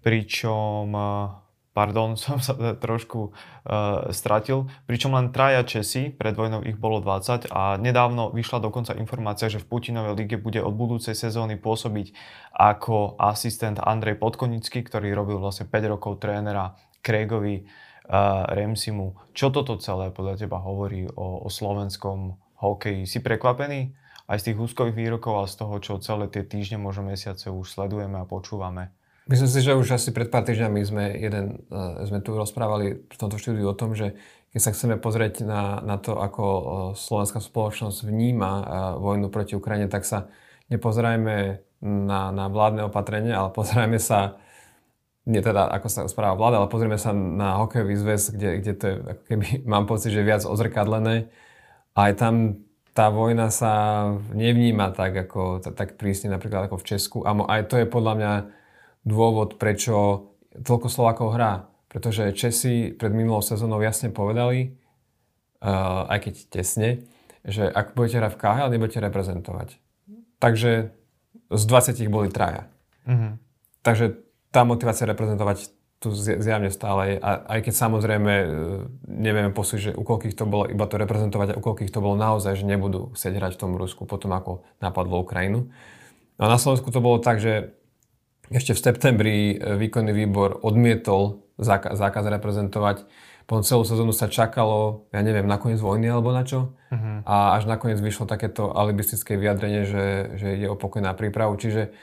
pričom, 0.07 0.95
eh, 0.95 1.29
pardon, 1.77 2.17
som 2.25 2.41
sa 2.41 2.57
trošku 2.57 3.29
uh, 3.29 4.09
stratil, 4.09 4.65
pričom 4.89 5.13
len 5.13 5.29
traja 5.29 5.61
Česi, 5.61 6.09
pred 6.09 6.33
vojnou 6.33 6.65
ich 6.65 6.73
bolo 6.73 6.97
20 6.97 7.53
a 7.53 7.77
nedávno 7.77 8.33
vyšla 8.33 8.65
dokonca 8.65 8.97
informácia, 8.97 9.45
že 9.45 9.61
v 9.61 9.69
Putinovej 9.69 10.17
lige 10.17 10.41
bude 10.41 10.57
od 10.57 10.73
budúcej 10.73 11.13
sezóny 11.13 11.61
pôsobiť 11.61 12.17
ako 12.57 13.21
asistent 13.21 13.77
Andrej 13.77 14.17
Podkonický, 14.17 14.81
ktorý 14.81 15.13
robil 15.13 15.37
vlastne 15.37 15.69
5 15.69 15.93
rokov 15.93 16.17
trénera 16.17 16.73
Craigovi 17.05 17.61
uh, 17.61 18.49
Remsimu. 18.49 19.13
Čo 19.37 19.53
toto 19.53 19.77
celé 19.77 20.09
podľa 20.09 20.41
teba 20.41 20.57
hovorí 20.57 21.05
o, 21.13 21.45
o 21.45 21.49
slovenskom 21.53 22.33
hokeji? 22.57 23.05
Si 23.05 23.21
prekvapený 23.21 23.93
aj 24.27 24.41
z 24.41 24.45
tých 24.51 24.57
úzkových 24.59 24.97
výrokov 24.97 25.33
a 25.39 25.45
z 25.45 25.55
toho, 25.61 25.75
čo 25.77 26.03
celé 26.03 26.25
tie 26.27 26.41
týždne, 26.41 26.81
možno 26.81 27.07
mesiace 27.07 27.53
už 27.53 27.69
sledujeme 27.69 28.17
a 28.17 28.25
počúvame? 28.27 28.96
Myslím 29.27 29.49
si, 29.51 29.59
že 29.59 29.75
už 29.75 29.99
asi 29.99 30.15
pred 30.15 30.31
pár 30.31 30.47
týždňami 30.47 30.79
sme, 30.87 31.05
jeden, 31.19 31.67
uh, 31.67 31.99
sme 32.07 32.23
tu 32.23 32.31
rozprávali 32.31 33.03
v 33.03 33.17
tomto 33.19 33.35
štúdiu 33.35 33.67
o 33.67 33.75
tom, 33.75 33.91
že 33.91 34.15
keď 34.55 34.61
sa 34.63 34.71
chceme 34.71 34.95
pozrieť 34.95 35.43
na, 35.43 35.83
na 35.83 35.99
to, 35.99 36.15
ako 36.15 36.43
uh, 36.43 36.63
slovenská 36.95 37.43
spoločnosť 37.43 38.07
vníma 38.07 38.51
uh, 38.51 38.63
vojnu 39.03 39.27
proti 39.27 39.59
Ukrajine, 39.59 39.91
tak 39.91 40.07
sa 40.07 40.31
nepozerajme 40.71 41.59
na, 41.83 42.31
na 42.31 42.45
vládne 42.47 42.87
opatrenie, 42.87 43.35
ale 43.35 43.51
pozerajme 43.51 43.99
sa 43.99 44.39
nie 45.27 45.43
teda 45.43 45.67
ako 45.67 45.87
sa 45.91 46.01
správa 46.07 46.39
vláda, 46.39 46.63
ale 46.63 46.71
pozrieme 46.71 46.95
sa 46.95 47.11
na 47.11 47.59
hokejový 47.59 47.99
zväz, 47.99 48.31
kde, 48.31 48.49
kde 48.63 48.73
to 48.79 48.85
je, 48.87 48.95
ako 48.95 49.23
keby, 49.27 49.47
mám 49.71 49.85
pocit, 49.85 50.15
že 50.15 50.23
viac 50.23 50.47
ozrkadlené. 50.47 51.27
Aj 51.93 52.15
tam 52.15 52.63
tá 52.95 53.13
vojna 53.13 53.53
sa 53.53 54.07
nevníma 54.33 54.89
tak, 54.95 55.13
ako, 55.13 55.61
tak 55.61 56.01
prísne 56.01 56.33
napríklad 56.33 56.65
ako 56.65 56.81
v 56.81 56.87
Česku. 56.87 57.17
A 57.27 57.35
aj 57.45 57.69
to 57.69 57.77
je 57.77 57.85
podľa 57.85 58.13
mňa 58.17 58.33
dôvod, 59.07 59.55
prečo 59.55 60.27
toľko 60.51 60.87
Slovákov 60.91 61.39
hrá. 61.39 61.71
Pretože 61.87 62.35
Česi 62.35 62.91
pred 62.91 63.15
minulou 63.15 63.39
sezónou 63.39 63.79
jasne 63.79 64.11
povedali, 64.11 64.75
uh, 65.63 66.03
aj 66.11 66.19
keď 66.27 66.35
tesne, 66.51 66.89
že 67.47 67.63
ak 67.63 67.95
budete 67.95 68.19
hrať 68.19 68.31
v 68.35 68.41
KHL, 68.43 68.71
nebudete 68.75 68.99
reprezentovať. 68.99 69.79
Takže 70.43 70.91
z 71.47 71.63
20 71.63 72.11
boli 72.11 72.27
traja. 72.27 72.67
Mm-hmm. 73.07 73.31
Takže 73.87 74.19
tá 74.51 74.67
motivácia 74.67 75.07
reprezentovať 75.07 75.71
tu 75.97 76.13
zjavne 76.13 76.69
stále 76.69 77.01
je. 77.09 77.15
A 77.23 77.57
aj 77.57 77.59
keď 77.65 77.73
samozrejme 77.73 78.33
e, 78.37 78.47
nevieme 79.09 79.49
posúť, 79.49 79.79
že 79.89 79.91
u 79.97 80.05
koľkých 80.05 80.37
to 80.37 80.45
bolo 80.45 80.69
iba 80.69 80.85
to 80.85 81.01
reprezentovať 81.01 81.55
a 81.55 81.57
u 81.57 81.63
koľkých 81.63 81.89
to 81.89 82.03
bolo 82.03 82.13
naozaj, 82.13 82.53
že 82.53 82.69
nebudú 82.69 83.17
chcieť 83.17 83.33
hrať 83.33 83.51
v 83.57 83.61
tom 83.65 83.71
Rusku 83.73 84.05
potom 84.05 84.29
ako 84.29 84.61
napadlo 84.77 85.25
Ukrajinu. 85.25 85.73
A 86.37 86.53
na 86.53 86.61
Slovensku 86.61 86.93
to 86.93 87.01
bolo 87.01 87.17
tak, 87.17 87.41
že 87.41 87.73
ešte 88.51 88.71
v 88.75 88.79
septembri 88.79 89.37
e, 89.53 89.75
výkonný 89.75 90.15
výbor 90.15 90.63
odmietol 90.63 91.43
zákaz, 91.59 91.99
zákaz 91.99 92.23
reprezentovať. 92.27 93.03
Potom 93.47 93.63
celú 93.63 93.87
sezónu 93.87 94.11
sa 94.11 94.27
čakalo, 94.27 95.07
ja 95.15 95.23
neviem, 95.23 95.47
nakoniec 95.47 95.79
vojny 95.79 96.11
alebo 96.11 96.35
na 96.35 96.43
čo. 96.43 96.75
Uh-huh. 96.91 97.23
A 97.23 97.55
až 97.55 97.63
nakoniec 97.67 97.95
vyšlo 98.03 98.27
takéto 98.27 98.75
alibistické 98.75 99.39
vyjadrenie, 99.39 99.87
že, 99.87 100.05
že 100.35 100.47
ide 100.59 100.67
o 100.67 100.75
pokoj 100.75 100.99
na 100.99 101.15
prípravu. 101.15 101.55
Čiže 101.55 101.95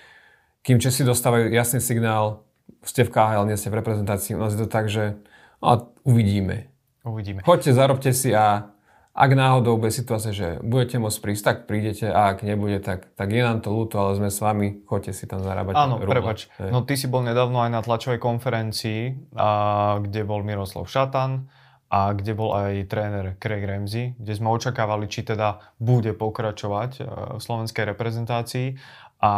kým 0.64 0.80
Česi 0.80 1.04
dostávajú 1.04 1.52
jasný 1.52 1.84
signál, 1.84 2.48
ste 2.80 3.04
v 3.04 3.12
KHL, 3.12 3.44
nie 3.44 3.60
ste 3.60 3.68
v 3.68 3.84
reprezentácii, 3.84 4.36
u 4.36 4.40
nás 4.40 4.56
je 4.56 4.64
to 4.64 4.68
tak, 4.68 4.88
že 4.88 5.20
no, 5.60 5.92
uvidíme. 6.08 6.72
Uvidíme. 7.04 7.44
Choďte, 7.44 7.76
zarobte 7.76 8.10
si 8.16 8.32
a 8.32 8.72
ak 9.14 9.30
náhodou 9.30 9.78
bude 9.78 9.94
situácia, 9.94 10.35
že 10.35 10.59
budete 10.59 10.99
môcť 10.99 11.18
prísť, 11.23 11.42
tak 11.47 11.56
prídete 11.71 12.11
a 12.11 12.35
ak 12.35 12.42
nebude, 12.42 12.83
tak, 12.83 13.14
tak 13.14 13.30
je 13.30 13.47
nám 13.47 13.62
to 13.62 13.71
ľúto, 13.71 13.94
ale 14.02 14.18
sme 14.18 14.26
s 14.26 14.42
vami, 14.42 14.83
choďte 14.90 15.14
si 15.14 15.30
tam 15.30 15.38
zarábať. 15.38 15.78
Áno, 15.78 16.02
prepač. 16.02 16.50
No 16.59 16.83
ty 16.83 16.99
si 16.99 17.06
bol 17.06 17.23
nedávno 17.23 17.62
aj 17.62 17.71
na 17.71 17.80
tlačovej 17.87 18.18
konferencii, 18.18 19.30
a, 19.38 20.02
kde 20.02 20.26
bol 20.26 20.42
Miroslav 20.42 20.90
Šatan 20.90 21.47
a 21.94 22.11
kde 22.11 22.35
bol 22.35 22.59
aj 22.59 22.90
tréner 22.90 23.38
Craig 23.38 23.62
Ramsey, 23.62 24.18
kde 24.18 24.35
sme 24.35 24.50
očakávali, 24.50 25.06
či 25.06 25.23
teda 25.23 25.62
bude 25.78 26.11
pokračovať 26.11 26.90
e, 26.99 27.02
v 27.38 27.40
slovenskej 27.40 27.94
reprezentácii 27.94 28.83
a 29.23 29.33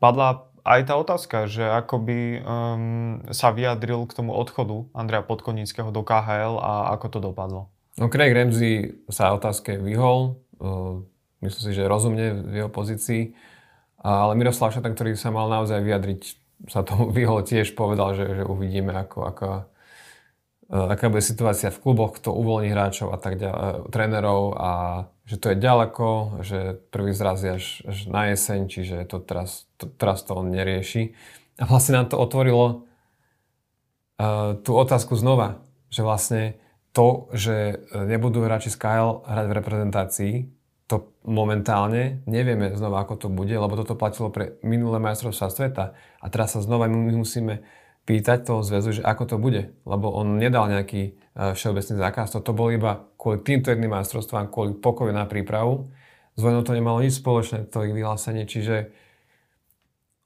padla 0.00 0.48
aj 0.64 0.80
tá 0.88 0.96
otázka, 0.96 1.44
že 1.44 1.60
ako 1.60 1.96
by 2.00 2.18
um, 2.40 3.20
sa 3.36 3.52
vyjadril 3.52 4.08
k 4.08 4.16
tomu 4.16 4.32
odchodu 4.32 4.88
Andreja 4.96 5.20
Podkonického 5.20 5.92
do 5.92 6.00
KHL 6.00 6.56
a 6.56 6.96
ako 6.96 7.06
to 7.12 7.18
dopadlo. 7.20 7.73
No 7.94 8.10
Craig 8.10 8.34
Ramsey 8.34 9.06
sa 9.06 9.30
otázke 9.38 9.78
vyhol, 9.78 10.42
uh, 10.58 10.98
myslím 11.46 11.62
si, 11.62 11.72
že 11.78 11.86
rozumne 11.86 12.42
v 12.42 12.54
jeho 12.64 12.70
pozícii, 12.70 13.38
ale 14.02 14.34
Miroslav 14.34 14.74
Šatan, 14.74 14.98
ktorý 14.98 15.14
sa 15.14 15.30
mal 15.30 15.46
naozaj 15.46 15.78
vyjadriť, 15.78 16.20
sa 16.66 16.82
tomu 16.82 17.12
vyhol 17.18 17.46
tiež, 17.46 17.78
povedal, 17.78 18.18
že, 18.18 18.42
že 18.42 18.42
uvidíme, 18.42 18.90
ako, 18.90 19.18
ako, 19.30 19.46
uh, 20.74 20.90
aká 20.90 21.06
bude 21.06 21.22
situácia 21.22 21.70
v 21.70 21.78
kluboch, 21.78 22.18
kto 22.18 22.34
uvoľní 22.34 22.74
hráčov 22.74 23.14
a 23.14 23.18
tak 23.22 23.38
ďalej, 23.38 23.86
trénerov 23.94 24.58
a 24.58 24.70
že 25.24 25.38
to 25.38 25.54
je 25.54 25.56
ďaleko, 25.56 26.08
že 26.44 26.58
prvý 26.90 27.14
zraz 27.14 27.46
je 27.46 27.56
až, 27.56 27.66
až 27.86 27.98
na 28.10 28.34
jeseň, 28.34 28.60
čiže 28.66 28.96
to 29.06 29.22
teraz, 29.22 29.70
to, 29.78 29.86
teraz 29.86 30.26
to 30.26 30.34
on 30.34 30.50
nerieši. 30.50 31.14
A 31.62 31.70
vlastne 31.70 31.94
nám 31.94 32.10
to 32.10 32.18
otvorilo 32.18 32.82
uh, 34.18 34.58
tú 34.66 34.74
otázku 34.74 35.14
znova, 35.14 35.62
že 35.94 36.02
vlastne 36.02 36.58
to, 36.94 37.28
že 37.34 37.84
nebudú 37.90 38.46
hráči 38.46 38.70
z 38.70 38.78
KL 38.78 39.26
hrať 39.26 39.46
v 39.50 39.56
reprezentácii, 39.58 40.34
to 40.84 41.16
momentálne 41.24 42.22
nevieme 42.28 42.76
znova, 42.76 43.02
ako 43.02 43.26
to 43.26 43.28
bude, 43.32 43.50
lebo 43.50 43.74
toto 43.74 43.96
platilo 43.96 44.28
pre 44.28 44.60
minulé 44.60 45.00
majstrovstvá 45.00 45.48
sveta. 45.48 45.84
A 46.20 46.26
teraz 46.28 46.54
sa 46.54 46.60
znova 46.60 46.86
my 46.86 47.16
musíme 47.16 47.64
pýtať 48.04 48.44
toho 48.44 48.60
zväzu, 48.60 49.00
že 49.00 49.02
ako 49.02 49.24
to 49.24 49.36
bude, 49.40 49.72
lebo 49.88 50.12
on 50.12 50.36
nedal 50.36 50.68
nejaký 50.68 51.02
e, 51.02 51.56
všeobecný 51.56 51.96
zákaz. 51.96 52.36
Toto 52.36 52.52
bol 52.52 52.68
iba 52.68 53.08
kvôli 53.16 53.40
týmto 53.40 53.72
jedným 53.72 53.96
majstrovstvám, 53.96 54.52
kvôli 54.52 54.76
pokoju 54.76 55.10
na 55.16 55.24
prípravu. 55.24 55.88
S 56.36 56.40
vojnou 56.44 56.60
to 56.60 56.76
nemalo 56.76 57.00
nič 57.00 57.16
spoločné, 57.16 57.64
to 57.72 57.80
ich 57.88 57.96
vyhlásenie, 57.96 58.44
čiže 58.44 58.92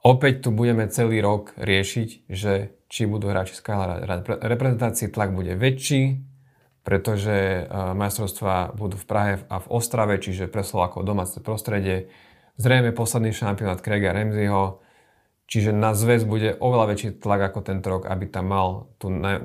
opäť 0.03 0.43
tu 0.43 0.51
budeme 0.51 0.91
celý 0.91 1.23
rok 1.23 1.55
riešiť, 1.55 2.27
že 2.27 2.75
či 2.91 3.07
budú 3.07 3.31
hráči 3.31 3.55
z 3.55 3.63
hrať. 3.63 4.43
Reprezentácii 4.43 5.15
tlak 5.15 5.31
bude 5.31 5.55
väčší, 5.55 6.28
pretože 6.89 7.37
e, 7.37 7.63
majstrovstvá 7.69 8.73
budú 8.73 8.97
v 8.97 9.05
Prahe 9.05 9.33
a 9.53 9.61
v 9.61 9.69
Ostrave, 9.69 10.17
čiže 10.17 10.49
pre 10.49 10.65
Slovákov 10.65 11.05
domáce 11.05 11.37
prostredie. 11.45 12.09
Zrejme 12.57 12.97
posledný 12.97 13.37
šampionát 13.37 13.85
Craiga 13.85 14.17
Remziho, 14.17 14.81
Čiže 15.49 15.73
na 15.73 15.97
zväz 15.97 16.29
bude 16.29 16.61
oveľa 16.61 16.93
väčší 16.93 17.09
tlak 17.25 17.41
ako 17.41 17.65
tento 17.65 17.89
rok, 17.89 18.05
aby 18.05 18.29
tam 18.29 18.53
mal 18.53 18.93
tú, 19.01 19.09
naj, 19.09 19.41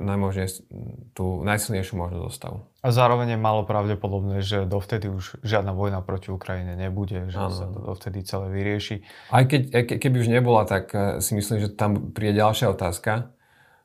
tú 1.15 1.39
najsilnejšiu 1.47 1.95
možnú 1.95 2.27
zostavu. 2.27 2.67
A 2.83 2.91
zároveň 2.91 3.31
je 3.31 3.39
malo 3.39 3.63
pravdepodobné, 3.63 4.43
že 4.43 4.67
dovtedy 4.67 5.07
už 5.07 5.39
žiadna 5.47 5.71
vojna 5.71 6.03
proti 6.03 6.27
Ukrajine 6.27 6.75
nebude, 6.75 7.31
že 7.31 7.39
ano. 7.39 7.55
sa 7.55 7.71
to 7.71 7.79
dovtedy 7.79 8.19
celé 8.27 8.51
vyrieši. 8.51 8.99
Aj 9.31 9.47
keď, 9.47 9.61
ke, 9.87 9.95
keby 9.95 10.15
už 10.19 10.27
nebola, 10.27 10.67
tak 10.67 10.91
eh, 10.91 11.23
si 11.23 11.39
myslím, 11.39 11.63
že 11.63 11.71
tam 11.71 12.11
príde 12.11 12.43
ďalšia 12.43 12.75
otázka, 12.75 13.31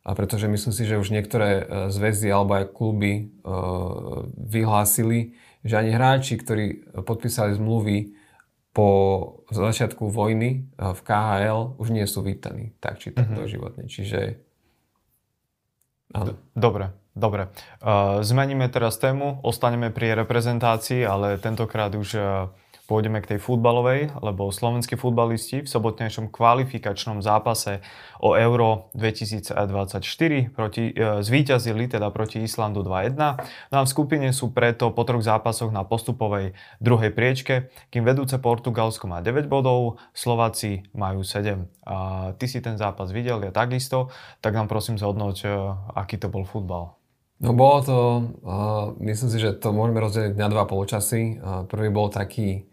a 0.09 0.17
pretože 0.17 0.49
myslím 0.49 0.73
si, 0.73 0.89
že 0.89 0.97
už 0.97 1.13
niektoré 1.13 1.51
eh, 1.61 1.65
zväzy 1.93 2.33
alebo 2.33 2.57
aj 2.57 2.73
kluby 2.73 3.29
uh, 3.45 4.25
vyhlásili, 4.33 5.37
že 5.61 5.77
ani 5.77 5.93
hráči, 5.93 6.41
ktorí 6.41 6.97
podpísali 7.05 7.53
zmluvy 7.53 8.17
po 8.73 8.89
začiatku 9.51 10.07
vojny 10.07 10.71
v 10.79 11.01
KHL 11.03 11.83
už 11.83 11.89
nie 11.91 12.07
sú 12.07 12.23
vítaní 12.23 12.79
tak 12.79 13.03
či 13.03 13.11
tak 13.11 13.27
mm-hmm. 13.27 13.41
doživotne. 13.43 13.85
Čiže 13.91 14.39
áno. 16.15 16.39
Dobre, 16.55 16.95
dobre. 17.11 17.51
Zmeníme 18.23 18.71
teraz 18.71 19.03
tému, 19.03 19.43
ostaneme 19.43 19.91
pri 19.91 20.15
reprezentácii, 20.15 21.03
ale 21.03 21.43
tentokrát 21.43 21.91
už 21.99 22.23
Pôjdeme 22.89 23.21
k 23.21 23.37
tej 23.37 23.45
futbalovej, 23.45 24.17
lebo 24.25 24.49
slovenskí 24.49 24.97
futbalisti 24.97 25.61
v 25.61 25.69
sobotnejšom 25.69 26.33
kvalifikačnom 26.33 27.21
zápase 27.21 27.85
o 28.17 28.33
Euro 28.33 28.89
2024 28.97 30.49
proti, 30.49 30.97
e, 30.97 31.21
zvíťazili 31.21 31.85
teda 31.85 32.09
proti 32.09 32.41
Islandu 32.41 32.81
2-1. 32.81 33.45
No 33.69 33.77
a 33.77 33.85
v 33.85 33.93
skupine 33.93 34.33
sú 34.33 34.57
preto 34.57 34.89
po 34.97 35.05
troch 35.05 35.21
zápasoch 35.21 35.69
na 35.69 35.85
postupovej 35.85 36.57
druhej 36.81 37.13
priečke, 37.13 37.69
kým 37.93 38.09
vedúce 38.09 38.41
Portugalsko 38.41 39.05
má 39.05 39.21
9 39.21 39.53
bodov, 39.53 40.01
Slováci 40.17 40.89
majú 40.97 41.21
7. 41.21 41.69
A 41.85 42.33
ty 42.41 42.49
si 42.49 42.65
ten 42.65 42.81
zápas 42.81 43.13
videl, 43.13 43.45
ja 43.45 43.53
takisto, 43.53 44.09
tak 44.41 44.57
nám 44.57 44.65
prosím 44.65 44.97
zhodnoť, 44.97 45.37
e, 45.45 45.49
aký 45.93 46.17
to 46.17 46.33
bol 46.33 46.49
futbal. 46.49 46.97
No 47.39 47.53
bolo 47.53 47.79
to, 47.87 47.99
uh, 48.43 48.99
myslím 48.99 49.31
si, 49.31 49.39
že 49.39 49.55
to 49.63 49.71
môžeme 49.71 50.03
rozdeliť 50.03 50.35
na 50.35 50.51
dva 50.51 50.67
poločasy. 50.67 51.39
Uh, 51.39 51.63
prvý 51.71 51.87
bol 51.87 52.11
taký 52.11 52.67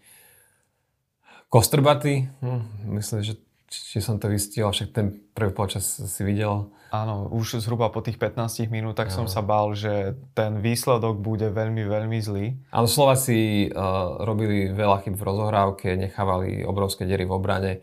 Kostrbaty, 1.55 2.27
hm, 2.43 2.91
myslím, 3.00 3.24
že 3.24 3.39
či 3.71 4.03
som 4.03 4.19
to 4.19 4.27
vystihol, 4.27 4.75
však 4.75 4.91
ten 4.91 5.15
prvý 5.31 5.55
počas 5.55 5.88
si 5.88 6.21
videl. 6.27 6.67
Áno, 6.91 7.31
už 7.31 7.63
zhruba 7.63 7.88
po 7.95 8.03
tých 8.03 8.19
15 8.19 8.67
minútach 8.67 9.07
som 9.07 9.24
sa 9.24 9.39
bál, 9.39 9.71
že 9.71 10.19
ten 10.35 10.59
výsledok 10.59 11.15
bude 11.15 11.47
veľmi, 11.47 11.88
veľmi 11.88 12.17
zlý. 12.19 12.45
Áno, 12.75 12.91
Slováci 12.91 13.67
uh, 13.71 14.19
robili 14.27 14.67
veľa 14.67 15.07
chyb 15.07 15.15
v 15.15 15.24
rozohrávke, 15.24 15.95
nechávali 15.95 16.67
obrovské 16.67 17.07
dery 17.07 17.24
v 17.24 17.31
obrane 17.31 17.74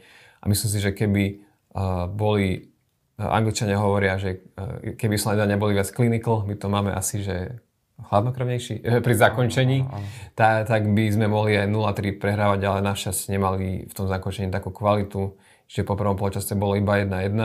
a 0.41 0.45
myslím 0.53 0.69
si, 0.69 0.79
že 0.81 0.93
keby 0.93 1.25
uh, 1.73 2.13
boli, 2.13 2.69
uh, 3.17 3.33
Angličania 3.33 3.81
hovoria, 3.81 4.21
že 4.21 4.53
uh, 4.53 5.01
keby 5.01 5.17
Slováci 5.17 5.49
neboli 5.49 5.73
viac 5.73 5.89
clinical, 5.89 6.45
my 6.45 6.61
to 6.61 6.69
máme 6.69 6.93
asi, 6.93 7.25
že 7.25 7.57
chladnokrvnejší 8.01 8.81
eh, 8.81 9.01
pri 9.05 9.15
zakončení, 9.15 9.85
tá, 10.33 10.65
tak 10.65 10.89
by 10.89 11.05
sme 11.13 11.27
mohli 11.29 11.59
aj 11.59 11.69
0-3 11.69 12.17
prehrávať, 12.17 12.61
ale 12.65 12.79
našťastie 12.87 13.37
nemali 13.37 13.89
v 13.89 13.93
tom 13.93 14.07
zakončení 14.09 14.49
takú 14.49 14.73
kvalitu, 14.73 15.37
že 15.69 15.85
po 15.85 15.97
prvom 15.97 16.17
polčase 16.17 16.57
bolo 16.57 16.77
iba 16.77 17.01
1-1 17.01 17.37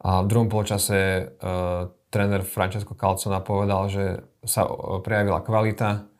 a 0.00 0.10
v 0.24 0.26
druhom 0.32 0.48
polčase 0.48 1.28
uh, 1.28 1.92
tréner 2.08 2.40
Francesco 2.40 2.96
Calcona 2.96 3.44
povedal, 3.44 3.92
že 3.92 4.04
sa 4.48 4.64
uh, 4.64 5.04
prejavila 5.04 5.44
kvalita 5.44 6.10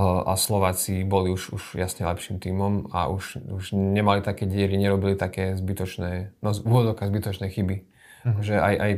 a 0.00 0.38
Slováci 0.38 1.02
boli 1.02 1.34
už, 1.34 1.50
už 1.50 1.62
jasne 1.74 2.06
lepším 2.06 2.38
tímom 2.38 2.88
a 2.94 3.10
už, 3.10 3.42
už 3.42 3.74
nemali 3.74 4.22
také 4.22 4.46
diery, 4.46 4.78
nerobili 4.78 5.18
také 5.18 5.58
zbytočné, 5.58 6.38
no 6.40 6.54
úvodoka 6.62 7.04
zbytočné 7.10 7.50
chyby. 7.50 7.76
Mm-hmm. 8.22 8.40
Že 8.40 8.54
aj, 8.54 8.74
aj, 8.78 8.92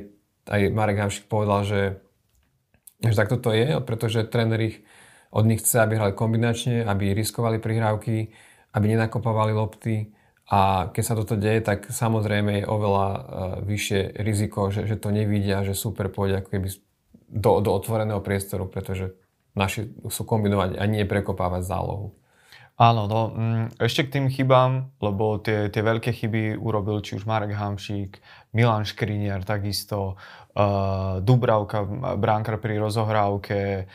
aj 0.53 0.61
Marek 0.77 0.99
Hamšik 1.01 1.27
povedal, 1.33 1.65
že, 1.65 1.81
že 3.03 3.19
takto 3.19 3.37
to 3.37 3.51
je, 3.51 3.83
pretože 3.83 4.31
tréner 4.31 4.61
ich, 4.63 4.77
od 5.33 5.49
nich 5.49 5.65
chce, 5.65 5.83
aby 5.83 5.97
hrali 5.99 6.15
kombinačne, 6.15 6.87
aby 6.87 7.17
riskovali 7.17 7.59
prihrávky, 7.59 8.31
aby 8.73 8.85
nenakopávali 8.87 9.53
lopty 9.57 10.13
a 10.53 10.93
keď 10.93 11.03
sa 11.03 11.17
toto 11.17 11.35
deje, 11.41 11.65
tak 11.65 11.89
samozrejme 11.89 12.63
je 12.63 12.69
oveľa 12.69 13.07
uh, 13.09 13.21
vyššie 13.65 14.21
riziko, 14.21 14.69
že, 14.69 14.85
že 14.85 15.01
to 15.01 15.09
nevidia, 15.09 15.65
že 15.65 15.73
super 15.73 16.13
pôjde 16.13 16.45
ako 16.45 16.49
keby 16.53 16.69
do, 17.33 17.53
do 17.65 17.71
otvoreného 17.73 18.21
priestoru, 18.21 18.69
pretože 18.69 19.17
naši 19.57 19.89
sú 20.13 20.29
kombinovať 20.29 20.77
a 20.77 20.85
nie 20.85 21.09
prekopávať 21.09 21.65
zálohu. 21.65 22.13
Áno, 22.81 23.05
no 23.05 23.21
mm, 23.31 23.65
ešte 23.79 24.09
k 24.09 24.13
tým 24.19 24.27
chybám, 24.33 24.97
lebo 24.99 25.37
tie, 25.39 25.69
tie 25.69 25.85
veľké 25.85 26.09
chyby 26.09 26.57
urobil 26.57 27.05
či 27.05 27.21
už 27.21 27.29
Marek 27.29 27.53
Hamšík, 27.53 28.19
Milan 28.57 28.89
Škriniar 28.89 29.45
takisto, 29.45 30.17
Dubravka, 31.25 31.89
bránkar 32.21 32.61
pri 32.61 32.77
rozohrávke, 32.77 33.89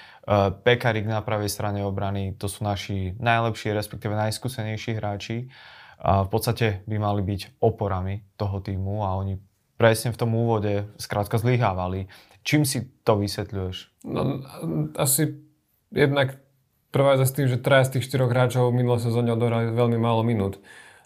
Pekarik 0.65 1.05
na 1.05 1.21
pravej 1.21 1.53
strane 1.53 1.85
obrany, 1.85 2.33
to 2.33 2.49
sú 2.49 2.65
naši 2.65 3.13
najlepší, 3.21 3.77
respektíve 3.77 4.17
najskúsenejší 4.17 4.97
hráči. 4.97 5.53
A 6.01 6.25
v 6.25 6.29
podstate 6.29 6.81
by 6.89 6.97
mali 6.97 7.21
byť 7.25 7.61
oporami 7.61 8.25
toho 8.37 8.61
týmu 8.61 9.05
a 9.05 9.17
oni 9.17 9.37
presne 9.77 10.13
v 10.13 10.19
tom 10.21 10.33
úvode 10.33 10.89
skrátka 10.97 11.37
zlyhávali. 11.37 12.09
Čím 12.41 12.65
si 12.65 12.89
to 13.05 13.17
vysvetľuješ? 13.17 14.05
No, 14.05 14.41
asi 14.97 15.41
jednak 15.93 16.41
prvá 16.89 17.17
s 17.17 17.33
tým, 17.33 17.49
že 17.49 17.61
traja 17.61 17.85
z 17.85 17.97
tých 17.97 18.09
štyroch 18.09 18.33
hráčov 18.33 18.73
v 18.73 18.81
minulé 18.81 18.97
sezóne 18.97 19.33
odohrali 19.33 19.73
veľmi 19.73 19.97
málo 20.01 20.25
minút. 20.25 20.57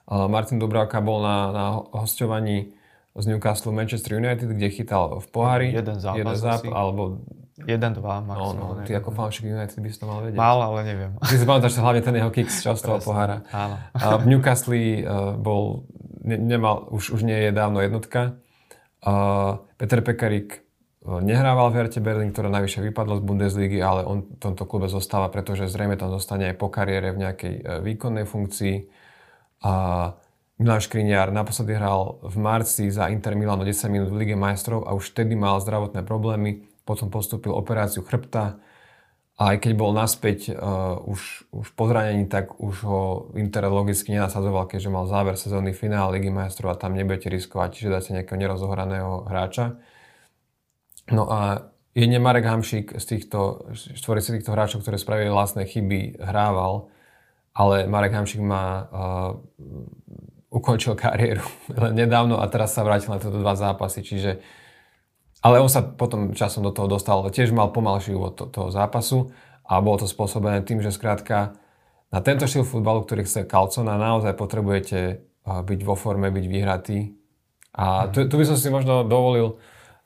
Martin 0.07 0.59
Dubravka 0.59 0.99
bol 1.03 1.23
na, 1.23 1.37
na 1.51 1.65
hostovaní 1.95 2.75
z 3.11 3.25
Newcastle 3.27 3.75
Manchester 3.75 4.17
United, 4.17 4.47
kde 4.47 4.67
chytal 4.71 5.19
v 5.19 5.27
pohári. 5.31 5.69
Jeden 5.75 5.99
zápas. 5.99 6.19
Jeden 6.19 6.35
záp, 6.35 6.63
alebo... 6.67 7.23
Jeden, 7.61 7.91
dva 7.93 8.25
maximálne. 8.25 8.57
No, 8.57 8.67
no, 8.73 8.85
ty 8.87 8.97
ako 8.97 9.13
fanšik 9.13 9.45
United 9.45 9.77
by 9.77 9.89
si 9.93 9.97
to 10.01 10.05
mal 10.09 10.25
vedieť. 10.25 10.39
Mal, 10.39 10.57
ale 10.65 10.79
neviem. 10.81 11.11
Ty 11.21 11.35
si 11.37 11.45
pamätáš 11.45 11.77
hlavne 11.77 12.01
ten 12.01 12.15
jeho 12.17 12.31
kick 12.33 12.49
z 12.49 12.73
toho 12.81 12.97
pohára. 12.97 13.45
Áno. 13.53 13.75
A 13.93 14.05
v 14.17 14.25
Newcastle 14.25 14.73
uh, 14.73 15.37
bol, 15.37 15.85
ne, 16.25 16.41
nemal, 16.41 16.89
už, 16.89 17.19
už 17.19 17.21
nie 17.21 17.37
je 17.37 17.51
dávno 17.53 17.83
jednotka. 17.85 18.41
Uh, 19.05 19.61
Peter 19.77 20.01
Pekarik 20.01 20.65
Nehrával 21.01 21.73
v 21.73 21.81
Herte 21.81 21.97
Berlin, 21.97 22.29
ktorá 22.29 22.53
najvyššie 22.53 22.93
vypadla 22.93 23.17
z 23.17 23.25
Bundesligy, 23.25 23.81
ale 23.81 24.05
on 24.05 24.21
v 24.21 24.37
tomto 24.37 24.69
klube 24.69 24.85
zostáva, 24.85 25.33
pretože 25.33 25.65
zrejme 25.65 25.97
tam 25.97 26.13
zostane 26.13 26.53
aj 26.53 26.61
po 26.61 26.69
kariére 26.69 27.09
v 27.09 27.25
nejakej 27.25 27.55
výkonnej 27.81 28.29
funkcii. 28.29 28.85
A 29.65 29.73
Milan 30.61 30.77
Škriniar 30.77 31.33
naposledy 31.33 31.73
hral 31.73 32.21
v 32.21 32.37
marci 32.37 32.93
za 32.93 33.09
Inter 33.09 33.33
Milano 33.33 33.65
10 33.65 33.89
minút 33.89 34.13
v 34.13 34.21
Lige 34.21 34.37
majstrov 34.37 34.85
a 34.85 34.93
už 34.93 35.09
vtedy 35.09 35.33
mal 35.33 35.57
zdravotné 35.57 36.05
problémy, 36.05 36.69
potom 36.85 37.09
postúpil 37.09 37.49
operáciu 37.49 38.05
chrbta 38.05 38.61
a 39.41 39.57
aj 39.57 39.57
keď 39.57 39.73
bol 39.73 39.89
naspäť 39.89 40.53
uh, 40.53 41.01
už, 41.01 41.49
už 41.49 41.67
po 41.73 41.89
zranení, 41.89 42.29
tak 42.29 42.61
už 42.61 42.75
ho 42.85 43.01
Inter 43.41 43.73
logicky 43.73 44.13
nenasadzoval, 44.13 44.69
keďže 44.69 44.93
mal 44.93 45.09
záver 45.09 45.33
sezónny 45.33 45.73
finál 45.73 46.13
Ligy 46.13 46.29
majstrov 46.29 46.77
a 46.77 46.77
tam 46.77 46.93
nebudete 46.93 47.33
riskovať, 47.33 47.69
čiže 47.73 47.89
dáte 47.89 48.13
nejakého 48.13 48.37
nerozohraného 48.37 49.25
hráča. 49.25 49.81
No 51.09 51.25
a 51.25 51.73
jedne 51.97 52.21
Marek 52.21 52.45
Hamšík 52.45 53.01
z 53.01 53.05
týchto, 53.09 53.65
z 53.73 54.37
týchto 54.37 54.53
hráčov, 54.53 54.85
ktoré 54.85 55.01
spravili 55.01 55.33
vlastné 55.33 55.65
chyby, 55.65 56.21
hrával, 56.21 56.93
ale 57.57 57.89
Marek 57.89 58.13
Hamšík 58.13 58.45
má 58.45 58.65
uh, 58.77 59.41
ukončil 60.51 60.99
kariéru 60.99 61.47
nedávno 61.99 62.37
a 62.37 62.45
teraz 62.51 62.75
sa 62.75 62.83
vrátil 62.83 63.15
na 63.15 63.23
tieto 63.23 63.39
dva 63.39 63.55
zápasy, 63.55 64.03
čiže 64.03 64.31
ale 65.41 65.57
on 65.57 65.71
sa 65.71 65.81
potom 65.81 66.37
časom 66.37 66.61
do 66.61 66.69
toho 66.69 66.85
dostal, 66.85 67.25
tiež 67.25 67.49
mal 67.49 67.73
pomalší 67.73 68.13
úvod 68.13 68.37
to, 68.37 68.45
toho 68.45 68.69
zápasu 68.69 69.33
a 69.65 69.81
bolo 69.81 70.05
to 70.05 70.07
spôsobené 70.11 70.61
tým, 70.61 70.85
že 70.85 70.93
skrátka 70.93 71.57
na 72.13 72.19
tento 72.21 72.45
štýl 72.45 72.67
futbalu, 72.67 73.07
ktorý 73.07 73.25
chce 73.25 73.47
Calcona, 73.47 73.95
naozaj 73.97 74.35
potrebujete 74.37 75.23
byť 75.47 75.79
vo 75.81 75.95
forme, 75.97 76.29
byť 76.29 76.45
vyhratý. 76.45 77.15
A 77.71 78.11
tu, 78.11 78.27
tu 78.27 78.35
by 78.35 78.45
som 78.45 78.59
si 78.59 78.67
možno 78.67 79.07
dovolil 79.07 79.57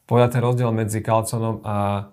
povedať 0.06 0.38
ten 0.38 0.42
rozdiel 0.46 0.70
medzi 0.70 1.02
Kalconom 1.02 1.66
a, 1.66 2.08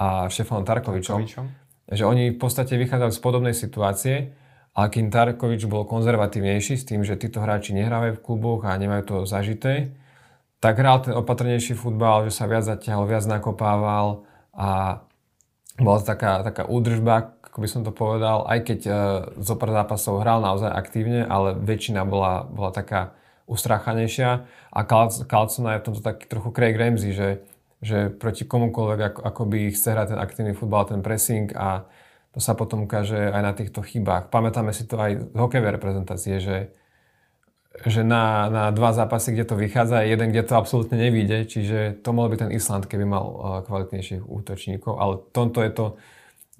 a 0.00 0.26
Štefanom 0.32 0.64
Tarkovičom. 0.64 1.20
Tarkovičom. 1.20 1.46
Že 1.92 2.04
oni 2.08 2.24
v 2.32 2.38
podstate 2.40 2.80
vychádzajú 2.80 3.12
z 3.12 3.20
podobnej 3.20 3.54
situácie, 3.54 4.32
kým 4.76 5.10
Tarkovič 5.10 5.66
bol 5.66 5.82
konzervatívnejší 5.82 6.78
s 6.78 6.86
tým, 6.86 7.02
že 7.02 7.18
títo 7.18 7.42
hráči 7.42 7.74
nehrávajú 7.74 8.18
v 8.18 8.24
kluboch 8.24 8.62
a 8.64 8.78
nemajú 8.78 9.02
to 9.02 9.16
zažité, 9.26 9.94
tak 10.60 10.78
hral 10.78 11.00
ten 11.02 11.16
opatrnejší 11.16 11.74
futbal, 11.74 12.28
že 12.28 12.36
sa 12.36 12.44
viac 12.46 12.62
zatiaľ, 12.62 13.08
viac 13.08 13.24
nakopával 13.26 14.28
a 14.54 15.02
bola 15.80 15.96
to 15.98 16.06
taká, 16.06 16.44
taká 16.44 16.68
údržba, 16.68 17.40
ako 17.40 17.58
by 17.64 17.68
som 17.68 17.82
to 17.82 17.90
povedal, 17.90 18.44
aj 18.46 18.58
keď 18.68 18.80
uh, 18.86 18.94
zo 19.40 19.56
pár 19.56 19.72
zápasov 19.72 20.20
hral 20.20 20.44
naozaj 20.44 20.68
aktívne, 20.68 21.24
ale 21.24 21.56
väčšina 21.56 22.04
bola, 22.04 22.44
bola 22.44 22.70
taká 22.70 23.16
ustráchanejšia 23.50 24.46
a 24.70 24.80
Carlsona 25.26 25.74
je 25.74 25.80
v 25.82 25.86
tomto 25.90 26.02
taký 26.04 26.30
trochu 26.30 26.48
Craig 26.54 26.78
Ramsey, 26.78 27.10
že, 27.10 27.42
že 27.82 28.12
proti 28.12 28.46
komukoľvek 28.46 29.00
ako, 29.10 29.20
ako 29.26 29.42
by 29.50 29.58
chce 29.74 29.88
hrať 29.90 30.06
ten 30.14 30.20
aktívny 30.20 30.52
futbal, 30.54 30.86
ten 30.86 31.02
pressing 31.02 31.50
a 31.58 31.88
to 32.30 32.38
sa 32.38 32.54
potom 32.54 32.86
ukáže 32.86 33.18
aj 33.18 33.42
na 33.42 33.52
týchto 33.54 33.82
chybách. 33.82 34.30
Pamätáme 34.30 34.70
si 34.70 34.86
to 34.86 34.94
aj 34.98 35.34
z 35.34 35.36
hokejovej 35.36 35.74
reprezentácie, 35.74 36.38
že, 36.38 36.70
že 37.86 38.06
na, 38.06 38.46
na 38.46 38.64
dva 38.70 38.94
zápasy, 38.94 39.34
kde 39.34 39.44
to 39.50 39.56
vychádza, 39.58 40.06
je 40.06 40.14
jeden, 40.14 40.30
kde 40.30 40.46
to 40.46 40.54
absolútne 40.54 40.94
nevíde, 40.94 41.50
čiže 41.50 41.98
to 42.06 42.14
mohol 42.14 42.30
byť 42.30 42.40
ten 42.46 42.54
Island, 42.54 42.86
keby 42.86 43.02
mal 43.02 43.24
uh, 43.26 43.34
kvalitnejších 43.66 44.22
útočníkov, 44.22 44.94
ale 44.94 45.26
tomto 45.34 45.58
je 45.66 45.72
to 45.74 45.86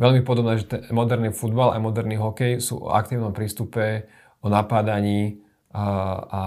veľmi 0.03 0.27
podobné, 0.27 0.59
že 0.59 0.67
ten 0.67 0.81
moderný 0.91 1.31
futbal 1.31 1.71
a 1.71 1.79
moderný 1.79 2.19
hokej 2.19 2.59
sú 2.59 2.83
o 2.83 2.91
aktívnom 2.91 3.31
prístupe, 3.31 4.11
o 4.43 4.51
napádaní, 4.51 5.39
a, 5.71 5.87
a 6.27 6.43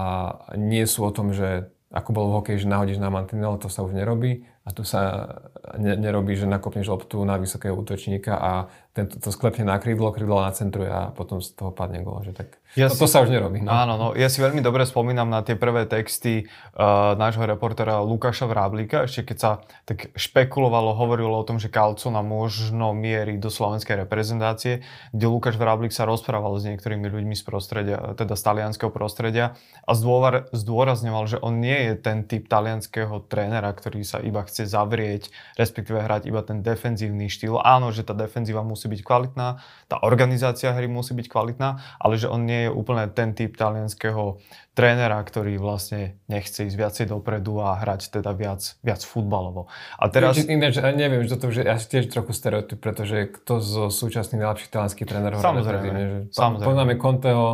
nie 0.60 0.84
sú 0.84 1.08
o 1.08 1.14
tom, 1.14 1.32
že 1.32 1.72
ako 1.88 2.10
bolo 2.12 2.26
v 2.28 2.36
hokeji, 2.44 2.68
že 2.68 2.68
nahodíš 2.68 3.00
na 3.00 3.08
mantinel, 3.08 3.56
to 3.56 3.72
sa 3.72 3.80
už 3.80 3.96
nerobí 3.96 4.44
a 4.64 4.72
tu 4.72 4.80
sa 4.80 5.28
ne, 5.76 5.92
nerobí, 5.96 6.32
že 6.40 6.48
nakopneš 6.48 6.88
loptu 6.88 7.20
na 7.28 7.36
vysokého 7.36 7.76
útočníka 7.76 8.32
a 8.40 8.52
tento, 8.96 9.20
to 9.20 9.28
sklepne 9.28 9.68
na 9.68 9.76
krídlo, 9.76 10.08
krídlo 10.08 10.40
centru 10.56 10.88
a 10.88 11.12
potom 11.12 11.44
z 11.44 11.52
toho 11.52 11.68
padne 11.68 12.00
gól. 12.00 12.24
Že 12.24 12.32
tak 12.32 12.48
ja 12.74 12.90
to, 12.90 12.98
si, 12.98 13.00
to 13.00 13.06
sa 13.06 13.22
už 13.22 13.30
nerobí. 13.30 13.62
No. 13.62 13.70
Áno, 13.70 13.94
no, 13.94 14.06
ja 14.18 14.26
si 14.26 14.42
veľmi 14.42 14.58
dobre 14.58 14.82
spomínam 14.82 15.30
na 15.30 15.46
tie 15.46 15.54
prvé 15.54 15.86
texty 15.86 16.50
uh, 16.74 17.14
nášho 17.14 17.46
reportera 17.46 18.02
Lukáša 18.02 18.50
Vráblika, 18.50 19.06
ešte 19.06 19.30
keď 19.30 19.36
sa 19.38 19.50
tak 19.86 20.10
špekulovalo, 20.18 20.98
hovorilo 20.98 21.38
o 21.38 21.46
tom, 21.46 21.62
že 21.62 21.70
Kalcona 21.70 22.20
možno 22.20 22.90
mierí 22.90 23.38
do 23.38 23.46
slovenskej 23.46 24.02
reprezentácie, 24.02 24.82
kde 25.14 25.26
Lukáš 25.30 25.54
Vráblik 25.54 25.94
sa 25.94 26.02
rozprával 26.02 26.58
s 26.58 26.66
niektorými 26.66 27.06
ľuďmi 27.06 27.34
z 27.38 27.42
prostredia, 27.46 27.98
teda 28.18 28.34
z 28.34 28.42
talianského 28.42 28.90
prostredia 28.90 29.54
a 29.86 29.92
zdôvar, 29.94 30.50
zdôrazňoval, 30.50 31.24
že 31.30 31.38
on 31.38 31.62
nie 31.62 31.90
je 31.90 31.94
ten 31.94 32.26
typ 32.26 32.50
talianského 32.50 33.22
trénera, 33.30 33.70
ktorý 33.70 34.02
sa 34.02 34.18
iba 34.18 34.42
chce 34.42 34.66
zavrieť, 34.66 35.30
respektíve 35.54 36.02
hrať 36.02 36.26
iba 36.26 36.42
ten 36.42 36.60
defenzívny 36.60 37.30
štýl. 37.30 37.62
Áno, 37.62 37.94
že 37.94 38.02
tá 38.02 38.18
defenzíva 38.18 38.66
musí 38.66 38.90
byť 38.90 39.00
kvalitná, 39.06 39.62
tá 39.86 39.96
organizácia 40.02 40.74
hry 40.74 40.90
musí 40.90 41.14
byť 41.14 41.26
kvalitná, 41.30 41.78
ale 42.02 42.18
že 42.18 42.26
on 42.26 42.42
nie 42.42 42.63
je 42.63 42.63
úplne 42.70 43.10
ten 43.10 43.32
typ 43.32 43.56
talianského 43.56 44.38
trénera, 44.74 45.20
ktorý 45.22 45.56
vlastne 45.56 46.18
nechce 46.26 46.66
ísť 46.66 46.76
viacej 46.76 47.06
dopredu 47.10 47.62
a 47.62 47.78
hrať 47.78 48.20
teda 48.20 48.34
viac, 48.34 48.76
viac 48.82 49.00
futbalovo. 49.02 49.70
A 49.96 50.10
teraz... 50.10 50.38
Ináč, 50.40 50.82
neviem, 50.94 51.22
že 51.24 51.38
toto 51.38 51.50
už 51.50 51.62
je 51.62 51.64
asi 51.66 51.86
tiež 51.88 52.10
trochu 52.10 52.34
stereotyp, 52.34 52.78
pretože 52.82 53.30
kto 53.30 53.62
zo 53.62 53.84
súčasných 53.88 54.42
najlepších 54.42 54.70
talianských 54.72 55.08
trénerov 55.08 55.38
Samozrejme, 55.40 55.90
že 55.94 56.18
samozrejme. 56.34 56.68
Poznáme 56.68 56.94
Conteho, 56.98 57.48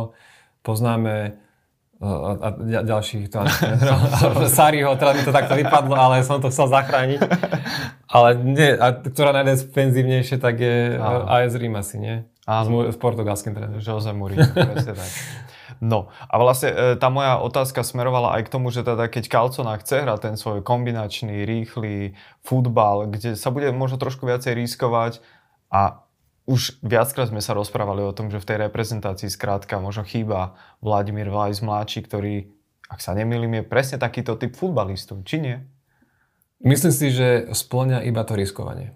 poznáme 0.65 1.15
a, 2.01 2.33
a 2.33 2.47
ďalších 2.81 3.29
to 3.29 3.45
Sariho, 4.57 4.97
teda 4.97 5.13
mi 5.13 5.21
to 5.21 5.29
takto 5.29 5.53
vypadlo, 5.53 5.93
ale 5.93 6.25
som 6.25 6.41
to 6.41 6.49
chcel 6.49 6.65
zachrániť. 6.65 7.21
Ale 8.09 8.41
nie, 8.41 8.73
a 8.73 8.97
ktorá 8.97 9.37
najdefenzívnejšie, 9.37 10.41
tak 10.41 10.57
je 10.57 10.97
AS 11.29 11.53
Rím 11.53 11.77
asi, 11.77 12.01
nie? 12.01 12.15
Áno. 12.49 12.89
S, 12.89 12.95
s 12.95 12.97
portugalským 12.97 13.53
trénerom. 13.53 13.81
Jose 13.81 14.11
Mourinho, 14.13 14.49
presne 14.73 14.97
tak. 14.97 15.11
No 15.81 16.13
a 16.29 16.35
vlastne 16.37 16.69
e, 16.73 16.77
tá 16.97 17.09
moja 17.09 17.41
otázka 17.41 17.81
smerovala 17.81 18.37
aj 18.37 18.49
k 18.49 18.53
tomu, 18.53 18.69
že 18.69 18.85
teda 18.85 19.09
keď 19.09 19.23
Calcona 19.29 19.77
chce 19.81 20.05
hrať 20.05 20.19
ten 20.29 20.35
svoj 20.37 20.61
kombinačný, 20.61 21.41
rýchly 21.45 22.13
futbal, 22.45 23.09
kde 23.09 23.33
sa 23.33 23.49
bude 23.49 23.69
možno 23.73 23.97
trošku 23.97 24.29
viacej 24.29 24.57
riskovať 24.57 25.21
a 25.73 26.05
už 26.49 26.81
viackrát 26.81 27.29
sme 27.29 27.41
sa 27.41 27.53
rozprávali 27.53 28.01
o 28.01 28.13
tom, 28.13 28.33
že 28.33 28.41
v 28.41 28.47
tej 28.49 28.57
reprezentácii 28.69 29.29
skrátka 29.29 29.77
možno 29.77 30.03
chýba 30.03 30.57
Vladimír 30.81 31.29
Vlajs 31.29 31.61
mladší, 31.61 32.05
ktorý, 32.05 32.49
ak 32.89 32.99
sa 32.99 33.13
nemýlim, 33.13 33.61
je 33.61 33.63
presne 33.63 33.97
takýto 34.01 34.35
typ 34.35 34.57
futbalistu, 34.57 35.21
či 35.25 35.37
nie? 35.41 35.57
Myslím 36.61 36.93
si, 36.93 37.09
že 37.09 37.49
splňa 37.49 38.05
iba 38.05 38.21
to 38.21 38.37
riskovanie. 38.37 38.93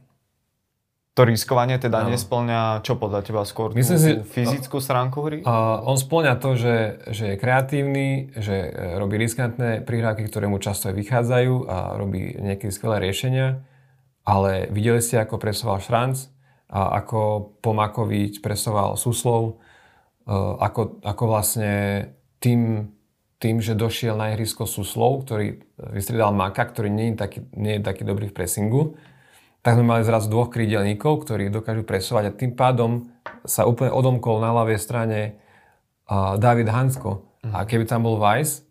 To 1.16 1.24
riskovanie 1.24 1.80
teda 1.80 2.04
no. 2.04 2.12
nesplňa, 2.12 2.84
čo 2.84 3.00
podľa 3.00 3.24
teba 3.24 3.48
skôr 3.48 3.72
Myslím 3.72 3.96
tú, 3.96 4.04
si, 4.04 4.12
fyzickú 4.36 4.84
stránku 4.84 5.24
hry? 5.24 5.40
Uh, 5.48 5.80
on 5.88 5.96
splňa 5.96 6.36
to, 6.44 6.60
že, 6.60 7.08
že 7.08 7.24
je 7.34 7.36
kreatívny, 7.40 8.36
že 8.36 8.56
e, 8.68 9.00
robí 9.00 9.16
riskantné 9.16 9.80
prihrávky, 9.88 10.28
ktoré 10.28 10.52
mu 10.52 10.60
často 10.60 10.92
aj 10.92 10.96
vychádzajú 11.00 11.72
a 11.72 11.96
robí 11.96 12.36
nejaké 12.36 12.68
skvelé 12.68 13.00
riešenia, 13.00 13.64
ale 14.28 14.68
videli 14.76 15.00
ste, 15.00 15.16
ako 15.16 15.40
presoval 15.40 15.80
Šranc, 15.80 16.28
a 16.68 17.00
ako 17.00 17.56
Pomakovič 17.64 18.44
presoval 18.44 19.00
Suslov, 19.00 19.64
uh, 20.28 20.60
ako, 20.60 21.00
ako 21.00 21.24
vlastne 21.32 21.72
tým, 22.44 22.92
tým, 23.40 23.64
že 23.64 23.72
došiel 23.72 24.20
na 24.20 24.36
ihrisko 24.36 24.68
Suslov, 24.68 25.24
ktorý 25.24 25.64
vystriedal 25.96 26.36
Maka, 26.36 26.68
ktorý 26.68 26.92
nie 26.92 27.16
je 27.16 27.24
taký, 27.24 27.40
nie 27.56 27.80
je 27.80 27.82
taký 27.88 28.04
dobrý 28.04 28.28
v 28.28 28.36
pressingu, 28.36 29.00
tak 29.66 29.82
sme 29.82 29.98
mali 29.98 30.06
zrazu 30.06 30.30
dvoch 30.30 30.54
krídelníkov, 30.54 31.26
ktorí 31.26 31.50
dokážu 31.50 31.82
presovať 31.82 32.24
a 32.30 32.38
tým 32.38 32.54
pádom 32.54 33.10
sa 33.42 33.66
úplne 33.66 33.90
odomkol 33.90 34.38
na 34.38 34.54
ľavej 34.54 34.78
strane 34.78 35.42
uh, 36.06 36.38
David 36.38 36.70
Hansko. 36.70 37.26
Mm. 37.42 37.54
A 37.58 37.66
keby 37.66 37.90
tam 37.90 38.06
bol 38.06 38.22
Weiss, 38.22 38.62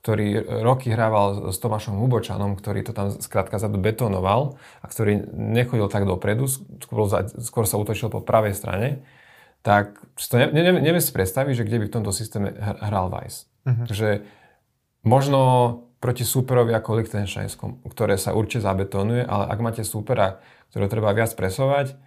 ktorý 0.00 0.40
roky 0.64 0.88
hrával 0.88 1.52
s 1.52 1.60
Tomášom 1.60 2.00
Hubočanom, 2.00 2.56
ktorý 2.56 2.80
to 2.80 2.96
tam 2.96 3.12
skrátka 3.12 3.60
zadu 3.60 3.76
betonoval 3.76 4.56
a 4.80 4.88
ktorý 4.88 5.20
nechodil 5.36 5.92
tak 5.92 6.08
dopredu, 6.08 6.48
skôr, 6.48 7.04
skôr 7.44 7.68
sa 7.68 7.76
utočil 7.76 8.08
po 8.08 8.24
pravej 8.24 8.56
strane, 8.56 9.04
tak 9.60 10.00
to 10.16 10.40
ne, 10.40 10.48
ne, 10.48 10.80
neviem 10.80 11.04
si 11.04 11.12
predstaviť, 11.12 11.60
že 11.60 11.66
kde 11.68 11.84
by 11.84 11.84
v 11.92 11.94
tomto 12.00 12.12
systéme 12.16 12.56
hral 12.56 13.12
Weiss. 13.12 13.52
Mm-hmm. 13.68 13.86
Že 13.92 14.08
možno 15.04 15.40
proti 15.98 16.22
súperovi 16.22 16.70
ako 16.74 17.02
Liechtensteinskom, 17.02 17.82
ktoré 17.90 18.14
sa 18.14 18.34
určite 18.34 18.66
zabetonuje, 18.66 19.26
ale 19.26 19.44
ak 19.50 19.58
máte 19.58 19.82
súpera, 19.82 20.38
ktorého 20.70 20.90
treba 20.90 21.10
viac 21.10 21.34
presovať, 21.34 21.98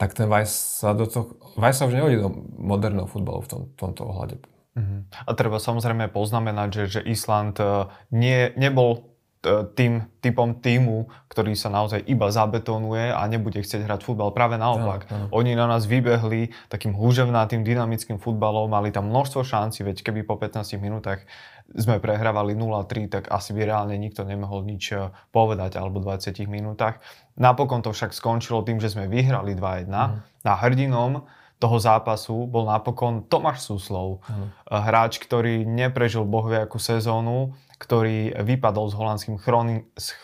tak 0.00 0.16
ten 0.16 0.32
Weiss 0.32 0.80
sa 0.80 0.96
do 0.96 1.04
toho... 1.04 1.36
Weiss 1.60 1.76
sa 1.76 1.84
už 1.84 1.92
nehodí 1.92 2.16
do 2.16 2.32
moderného 2.56 3.04
futbalu 3.04 3.44
v 3.44 3.48
tom, 3.52 3.62
tomto 3.76 4.08
ohľade. 4.08 4.40
Uh-huh. 4.72 5.04
A 5.12 5.30
treba 5.36 5.60
samozrejme 5.60 6.08
poznamenať, 6.08 6.68
že, 6.72 6.84
že 6.88 7.00
Island 7.04 7.60
uh, 7.60 7.92
nie, 8.08 8.48
nebol 8.56 9.04
uh, 9.44 9.68
tým 9.76 10.08
typom 10.24 10.56
týmu, 10.56 11.12
ktorý 11.28 11.52
sa 11.52 11.68
naozaj 11.68 12.00
iba 12.08 12.32
zabetonuje 12.32 13.12
a 13.12 13.20
nebude 13.28 13.60
chcieť 13.60 13.84
hrať 13.84 14.00
futbal. 14.00 14.32
Práve 14.32 14.56
naopak. 14.56 15.04
No, 15.12 15.28
no. 15.28 15.36
Oni 15.36 15.52
na 15.52 15.68
nás 15.68 15.84
vybehli 15.84 16.54
takým 16.72 16.96
húževnatým, 16.96 17.60
dynamickým 17.60 18.16
futbalom, 18.16 18.72
mali 18.72 18.88
tam 18.94 19.12
množstvo 19.12 19.44
šancí, 19.44 19.84
veď 19.84 20.00
keby 20.00 20.24
po 20.24 20.40
15 20.40 20.80
minútach 20.80 21.28
sme 21.74 22.02
prehrávali 22.02 22.58
0-3, 22.58 23.06
tak 23.06 23.24
asi 23.30 23.54
by 23.54 23.62
reálne 23.62 23.94
nikto 23.94 24.26
nemohol 24.26 24.66
nič 24.66 24.90
e, 24.90 25.14
povedať 25.30 25.78
alebo 25.78 26.02
20 26.02 26.34
minútach. 26.50 26.98
Napokon 27.38 27.82
to 27.82 27.94
však 27.94 28.10
skončilo 28.10 28.66
tým, 28.66 28.82
že 28.82 28.90
sme 28.90 29.06
vyhrali 29.06 29.54
2-1 29.54 29.86
mm. 29.86 30.46
a 30.46 30.54
hrdinom 30.66 31.22
toho 31.60 31.76
zápasu 31.76 32.48
bol 32.48 32.64
napokon 32.66 33.28
Tomáš 33.28 33.68
Suslov. 33.68 34.24
Mm. 34.26 34.48
Hráč, 34.66 35.20
ktorý 35.22 35.62
neprežil 35.62 36.26
bohviakú 36.26 36.80
sezónu, 36.80 37.54
ktorý 37.78 38.34
vypadol 38.42 38.90
s 38.90 38.94
holandským 38.96 39.36
Chronin, 39.38 39.86
s 39.94 40.16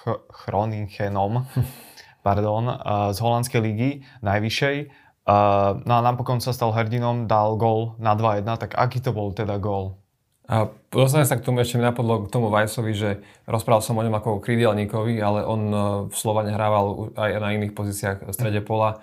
Chroninchenom 0.44 1.46
pardon, 2.26 2.64
e, 2.66 2.74
z 3.14 3.18
holandskej 3.22 3.60
ligy 3.62 3.90
najvyššej. 4.26 5.06
No 5.26 5.92
a 5.98 6.00
napokon 6.06 6.38
sa 6.38 6.54
stal 6.54 6.70
hrdinom, 6.70 7.26
dal 7.26 7.58
gol 7.58 7.98
na 7.98 8.14
2-1, 8.14 8.46
tak 8.62 8.78
aký 8.78 9.02
to 9.02 9.10
bol 9.10 9.34
teda 9.34 9.58
gol? 9.58 9.98
A 10.46 10.70
dostanem 10.94 11.26
sa 11.26 11.34
k 11.34 11.42
tomu, 11.42 11.58
ešte 11.58 11.82
napadlo 11.82 12.26
k 12.26 12.30
tomu 12.30 12.54
Vajsovi, 12.54 12.94
že 12.94 13.10
rozprával 13.50 13.82
som 13.82 13.98
o 13.98 14.04
ňom 14.06 14.14
ako 14.14 14.38
o 14.38 14.42
krídelníkovi, 14.42 15.18
ale 15.18 15.42
on 15.42 15.62
e, 15.66 15.78
v 16.06 16.14
Slovane 16.14 16.54
hrával 16.54 17.10
aj 17.18 17.30
na 17.42 17.50
iných 17.50 17.74
pozíciách 17.74 18.30
v 18.30 18.34
strede 18.34 18.62
pola. 18.62 19.02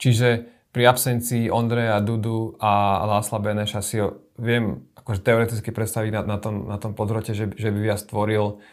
Čiže 0.00 0.48
pri 0.72 0.88
absencii 0.88 1.52
Ondreja, 1.52 2.00
Dudu 2.00 2.56
a 2.56 3.04
Lásla 3.04 3.44
Beneša 3.44 3.84
si 3.84 4.00
ho 4.00 4.24
viem 4.40 4.88
akože 4.96 5.20
teoreticky 5.20 5.68
predstaviť 5.68 6.10
na, 6.16 6.22
na, 6.24 6.38
tom, 6.40 6.64
na 6.64 6.80
tom 6.80 6.96
podrote, 6.96 7.36
že, 7.36 7.52
že 7.60 7.68
by 7.68 7.78
viac 7.92 8.00
stvoril. 8.00 8.64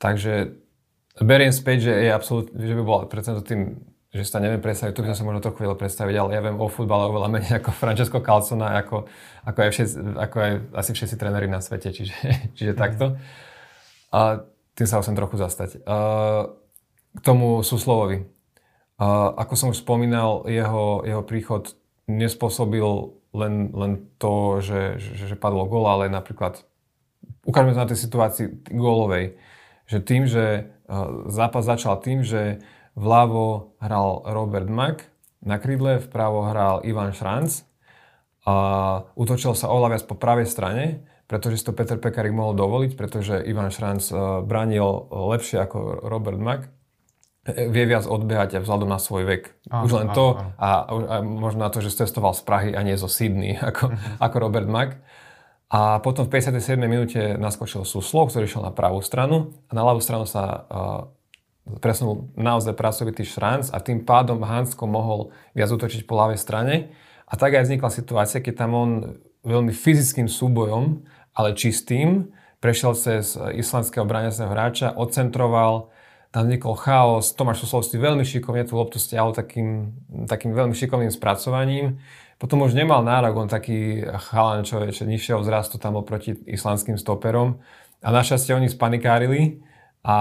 Takže 0.00 0.56
beriem 1.20 1.52
späť, 1.52 1.92
že, 1.92 1.92
je 2.08 2.10
absolút, 2.10 2.56
že 2.56 2.72
by 2.72 2.82
bol 2.82 3.04
predsa 3.04 3.36
tým 3.44 3.84
že 4.14 4.22
sa 4.22 4.38
neviem 4.38 4.62
predstaviť, 4.62 4.94
tu 4.94 5.02
by 5.02 5.10
som 5.10 5.18
sa 5.18 5.26
možno 5.26 5.42
trochu 5.42 5.66
vedel 5.66 5.74
predstaviť, 5.74 6.14
ale 6.14 6.30
ja 6.38 6.40
viem 6.46 6.54
o 6.62 6.70
futbale 6.70 7.10
oveľa 7.10 7.28
menej 7.34 7.58
ako 7.58 7.74
Francesco 7.74 8.22
Calzona, 8.22 8.78
ako, 8.78 9.10
ako, 9.42 9.58
aj, 9.58 9.70
všetci, 9.74 9.94
ako 10.14 10.36
aj 10.38 10.52
asi 10.70 10.90
všetci 10.94 11.16
tréneri 11.18 11.50
na 11.50 11.58
svete, 11.58 11.90
čiže, 11.90 12.14
čiže 12.56 12.72
mm. 12.72 12.78
takto. 12.78 13.18
A 14.14 14.46
tým 14.78 14.86
sa 14.86 15.02
chcem 15.02 15.18
trochu 15.18 15.34
zastať. 15.34 15.82
A, 15.82 15.96
k 17.14 17.20
tomu 17.26 17.66
Suslovovi. 17.66 18.22
A, 19.02 19.34
ako 19.34 19.54
som 19.58 19.74
už 19.74 19.82
spomínal, 19.82 20.46
jeho, 20.46 21.02
jeho 21.02 21.22
príchod 21.26 21.74
nespôsobil 22.06 23.18
len, 23.34 23.74
len 23.74 23.92
to, 24.22 24.62
že, 24.62 25.02
že, 25.02 25.34
že 25.34 25.34
padlo 25.34 25.66
gól, 25.66 25.90
ale 25.90 26.06
napríklad 26.06 26.62
ukážeme 27.42 27.74
sa 27.74 27.82
na 27.82 27.90
tej 27.90 27.98
situácii 27.98 28.46
gólovej, 28.70 29.34
že 29.90 29.98
tým, 29.98 30.24
že 30.30 30.70
zápas 31.28 31.64
začal 31.64 31.98
tým, 32.00 32.24
že 32.24 32.60
Vľavo 32.94 33.74
hral 33.82 34.22
Robert 34.30 34.70
Mack, 34.70 35.10
na 35.44 35.60
krídle 35.60 36.00
vpravo 36.00 36.48
hral 36.48 36.80
Ivan 36.88 37.12
Šranc 37.12 37.68
a 38.48 38.54
utočil 39.16 39.52
sa 39.52 39.68
oveľa 39.68 39.96
viac 39.96 40.04
po 40.08 40.16
pravej 40.16 40.48
strane, 40.48 41.04
pretože 41.28 41.60
si 41.60 41.64
to 41.64 41.76
Peter 41.76 42.00
Pekarik 42.00 42.32
mohol 42.32 42.56
dovoliť, 42.56 42.92
pretože 42.96 43.40
Ivan 43.44 43.72
Šranc 43.72 44.02
e, 44.08 44.14
bránil 44.44 44.84
lepšie 45.08 45.64
ako 45.64 46.04
Robert 46.04 46.40
Mack 46.40 46.68
e, 47.48 47.68
vie 47.72 47.84
viac 47.88 48.04
odbehať 48.04 48.60
aj 48.60 48.62
vzhľadom 48.64 48.88
na 48.88 49.00
svoj 49.00 49.24
vek. 49.24 49.42
Áno, 49.72 49.84
Už 49.88 49.92
len 50.00 50.08
áno, 50.12 50.16
to 50.16 50.24
áno. 50.36 50.50
A, 50.60 50.68
a 50.88 51.16
možno 51.24 51.64
na 51.64 51.70
to, 51.72 51.80
že 51.80 51.96
cestoval 51.96 52.36
z 52.36 52.44
Prahy 52.44 52.70
a 52.76 52.84
nie 52.84 52.96
zo 53.00 53.08
Sydney 53.08 53.56
ako, 53.72 53.92
uh-huh. 53.92 54.20
ako 54.20 54.36
Robert 54.40 54.68
Mack. 54.68 55.00
A 55.72 55.98
potom 56.04 56.28
v 56.28 56.38
57. 56.38 56.76
minúte 56.84 57.34
naskočil 57.40 57.82
Suslov, 57.88 58.30
ktorý 58.30 58.44
šiel 58.44 58.62
na 58.62 58.70
pravú 58.70 59.00
stranu 59.00 59.56
a 59.66 59.72
na 59.72 59.82
ľavú 59.82 59.98
stranu 59.98 60.28
sa 60.28 60.44
uh, 60.44 60.68
presunul 61.80 62.28
naozaj 62.36 62.76
pracovitý 62.76 63.24
šranc 63.24 63.72
a 63.72 63.80
tým 63.80 64.04
pádom 64.04 64.44
Hansko 64.44 64.84
mohol 64.84 65.32
viac 65.56 65.72
útočiť 65.72 66.04
po 66.04 66.16
ľavej 66.16 66.38
strane. 66.38 66.92
A 67.24 67.40
tak 67.40 67.56
aj 67.56 67.66
vznikla 67.66 67.88
situácia, 67.88 68.44
keď 68.44 68.54
tam 68.54 68.70
on 68.76 68.90
veľmi 69.44 69.72
fyzickým 69.72 70.28
súbojom, 70.28 71.04
ale 71.32 71.56
čistým, 71.56 72.32
prešiel 72.60 72.92
cez 72.96 73.36
islandského 73.36 74.04
bráňacného 74.04 74.50
hráča, 74.52 74.96
odcentroval, 74.96 75.92
tam 76.34 76.50
vznikol 76.50 76.74
chaos, 76.74 77.30
Tomáš 77.32 77.62
Suslovský 77.62 77.96
veľmi 77.96 78.26
šikovne 78.26 78.66
tú 78.66 78.74
loptu 78.74 78.98
stiahol 78.98 79.30
takým, 79.30 79.94
takým 80.26 80.50
veľmi 80.50 80.74
šikovným 80.74 81.14
spracovaním. 81.14 82.02
Potom 82.42 82.58
už 82.66 82.74
nemal 82.74 83.06
nárok, 83.06 83.38
on 83.38 83.46
taký 83.46 84.02
chalan, 84.32 84.66
čo 84.66 84.82
je 84.82 85.06
nižšieho 85.06 85.38
vzrastu 85.38 85.78
tam 85.78 85.94
oproti 85.94 86.34
islandským 86.50 86.98
stoperom. 86.98 87.62
A 88.02 88.10
našťastie 88.10 88.50
oni 88.50 88.66
spanikárili, 88.66 89.62
a, 90.04 90.18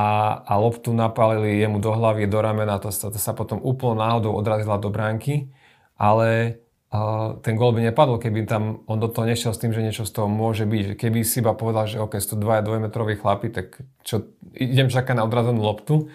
a 0.48 0.54
loptu 0.56 0.96
napálili 0.96 1.60
jemu 1.60 1.84
do 1.84 1.92
hlavy, 1.92 2.32
do 2.32 2.40
ramena, 2.40 2.80
to 2.80 2.88
sa, 2.88 3.12
to 3.12 3.20
sa 3.20 3.36
potom 3.36 3.60
úplne 3.60 4.00
náhodou 4.00 4.32
odrazila 4.32 4.80
do 4.80 4.88
bránky, 4.88 5.52
ale 6.00 6.64
a 6.94 7.34
ten 7.42 7.58
gol 7.58 7.74
by 7.74 7.90
nepadol, 7.90 8.22
keby 8.22 8.46
tam 8.46 8.86
on 8.86 9.02
do 9.02 9.10
toho 9.10 9.26
nešiel 9.26 9.50
s 9.50 9.58
tým, 9.58 9.74
že 9.74 9.82
niečo 9.82 10.06
z 10.06 10.14
toho 10.14 10.30
môže 10.30 10.70
byť. 10.70 10.94
Keby 10.94 11.26
si 11.26 11.42
iba 11.42 11.58
povedal, 11.58 11.90
že 11.90 11.98
OK, 11.98 12.22
sú 12.22 12.38
dvaja 12.38 12.62
dvojmetroví 12.62 13.18
chlapi, 13.18 13.50
tak 13.50 13.82
čo, 14.06 14.30
idem 14.54 14.94
čakať 14.94 15.18
na 15.18 15.26
odrazenú 15.26 15.66
loptu, 15.66 16.14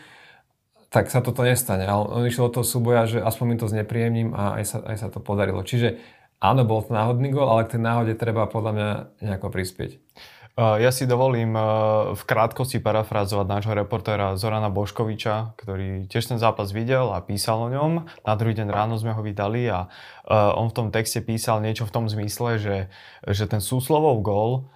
tak 0.86 1.10
sa 1.10 1.18
toto 1.18 1.42
nestane. 1.42 1.82
Ale 1.82 2.06
on 2.06 2.22
išiel 2.22 2.46
do 2.46 2.62
toho 2.62 2.66
súboja, 2.78 3.10
že 3.10 3.18
aspoň 3.18 3.46
mi 3.50 3.56
to 3.58 3.66
znepríjemním 3.66 4.30
a 4.38 4.62
aj 4.62 4.64
sa, 4.70 4.78
aj 4.86 4.96
sa 5.02 5.08
to 5.10 5.18
podarilo. 5.18 5.66
Čiže 5.66 5.98
áno, 6.38 6.62
bol 6.62 6.86
to 6.86 6.94
náhodný 6.94 7.34
gol, 7.34 7.50
ale 7.50 7.66
k 7.66 7.74
tej 7.74 7.82
náhode 7.82 8.14
treba 8.14 8.46
podľa 8.46 8.72
mňa 8.78 8.88
nejako 9.18 9.50
prispieť. 9.50 10.07
Ja 10.58 10.90
si 10.90 11.06
dovolím 11.06 11.54
v 12.18 12.22
krátkosti 12.26 12.82
parafrázovať 12.82 13.46
nášho 13.46 13.78
reportéra 13.78 14.34
Zorana 14.34 14.66
Boškoviča, 14.66 15.54
ktorý 15.54 16.10
tiež 16.10 16.34
ten 16.34 16.38
zápas 16.42 16.74
videl 16.74 17.14
a 17.14 17.22
písal 17.22 17.62
o 17.62 17.70
ňom. 17.70 18.10
Na 18.26 18.34
druhý 18.34 18.58
deň 18.58 18.66
ráno 18.66 18.98
sme 18.98 19.14
ho 19.14 19.22
vydali 19.22 19.70
a 19.70 19.86
on 20.58 20.66
v 20.66 20.74
tom 20.74 20.88
texte 20.90 21.22
písal 21.22 21.62
niečo 21.62 21.86
v 21.86 21.94
tom 21.94 22.10
zmysle, 22.10 22.58
že, 22.58 22.76
že 23.22 23.46
ten 23.46 23.62
súslovov 23.62 24.18
gól 24.26 24.66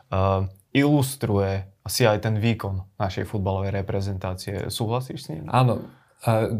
ilustruje 0.70 1.66
asi 1.82 2.06
aj 2.06 2.30
ten 2.30 2.38
výkon 2.38 2.86
našej 3.02 3.26
futbalovej 3.26 3.74
reprezentácie. 3.74 4.70
Súhlasíš 4.70 5.26
s 5.26 5.34
ním? 5.34 5.50
Áno. 5.50 5.82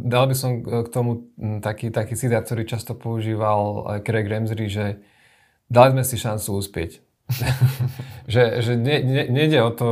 Dal 0.03 0.27
by 0.27 0.35
som 0.35 0.67
k 0.67 0.91
tomu 0.91 1.31
taký, 1.63 1.95
taký 1.95 2.19
citát, 2.19 2.43
ktorý 2.43 2.67
často 2.67 2.99
používal 2.99 3.87
Craig 4.03 4.27
Ramsey, 4.27 4.67
že 4.67 4.99
dali 5.71 5.95
sme 5.95 6.03
si 6.03 6.19
šancu 6.19 6.59
uspieť 6.59 6.99
že 8.33 8.43
že 8.63 8.73
ne, 8.77 8.97
ne, 9.03 9.23
nejde 9.29 9.59
o 9.63 9.71
to, 9.73 9.91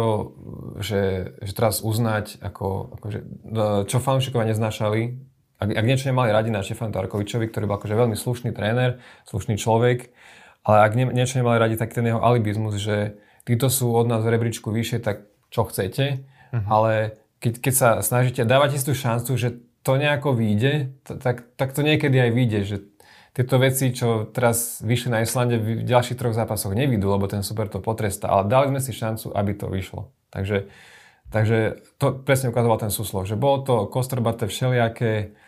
že, 0.80 1.34
že 1.40 1.52
teraz 1.52 1.80
uznať, 1.80 2.40
ako, 2.40 2.98
ako 2.98 3.06
že, 3.10 3.20
no, 3.44 3.84
čo 3.84 3.98
fanúšikovia 3.98 4.52
neznášali, 4.52 5.30
ak, 5.60 5.68
ak 5.76 5.84
niečo 5.84 6.08
nemali 6.08 6.32
radi 6.32 6.48
na 6.48 6.64
Štefanu 6.64 6.90
Tarkovičovi, 6.90 7.52
ktorý 7.52 7.68
bol 7.68 7.76
akože 7.76 7.92
veľmi 7.92 8.16
slušný 8.16 8.50
tréner, 8.56 9.04
slušný 9.28 9.60
človek, 9.60 10.08
ale 10.64 10.76
ak 10.84 10.92
nie, 10.96 11.06
niečo 11.12 11.40
nemali 11.40 11.60
radi, 11.60 11.76
tak 11.76 11.92
ten 11.92 12.08
jeho 12.08 12.20
alibizmus, 12.20 12.80
že 12.80 13.20
títo 13.44 13.68
sú 13.68 13.92
od 13.92 14.08
nás 14.08 14.24
v 14.24 14.32
rebríčku 14.32 14.72
vyššie, 14.72 14.98
tak 15.04 15.28
čo 15.52 15.68
chcete, 15.68 16.24
uh-huh. 16.24 16.64
ale 16.68 16.92
keď, 17.40 17.52
keď 17.60 17.74
sa 17.76 17.88
snažíte, 18.00 18.44
dávate 18.44 18.76
si 18.76 18.84
tú 18.84 18.92
šancu, 18.96 19.36
že 19.36 19.60
to 19.80 19.96
nejako 19.96 20.36
vyjde, 20.36 20.92
tak, 21.04 21.56
tak 21.56 21.72
to 21.72 21.80
niekedy 21.80 22.20
aj 22.20 22.30
vyjde, 22.36 22.60
že 22.68 22.76
tieto 23.30 23.62
veci, 23.62 23.94
čo 23.94 24.26
teraz 24.26 24.82
vyšli 24.82 25.08
na 25.14 25.22
Islande, 25.22 25.62
v 25.62 25.86
ďalších 25.86 26.18
troch 26.18 26.34
zápasoch 26.34 26.74
nevidú, 26.74 27.14
lebo 27.14 27.30
ten 27.30 27.46
super 27.46 27.70
to 27.70 27.78
potrestá. 27.78 28.26
Ale 28.26 28.50
dali 28.50 28.74
sme 28.74 28.80
si 28.82 28.90
šancu, 28.90 29.30
aby 29.30 29.52
to 29.54 29.70
vyšlo. 29.70 30.10
Takže, 30.34 30.66
takže 31.30 31.78
to 32.02 32.18
presne 32.26 32.50
ukazoval 32.50 32.82
ten 32.82 32.90
súslov, 32.90 33.30
že 33.30 33.38
bolo 33.38 33.62
to 33.62 33.74
kostrbaté 33.86 34.50
všelijaké, 34.50 35.38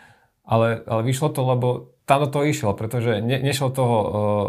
ale, 0.46 0.82
ale 0.86 1.02
vyšlo 1.02 1.34
to, 1.34 1.42
lebo 1.42 1.68
tam 2.06 2.26
do 2.26 2.28
toho 2.30 2.46
išlo, 2.46 2.74
pretože 2.74 3.22
ne, 3.22 3.38
nešlo 3.38 3.70
toho 3.70 3.96
uh, 3.98 4.06
uh, 4.06 4.42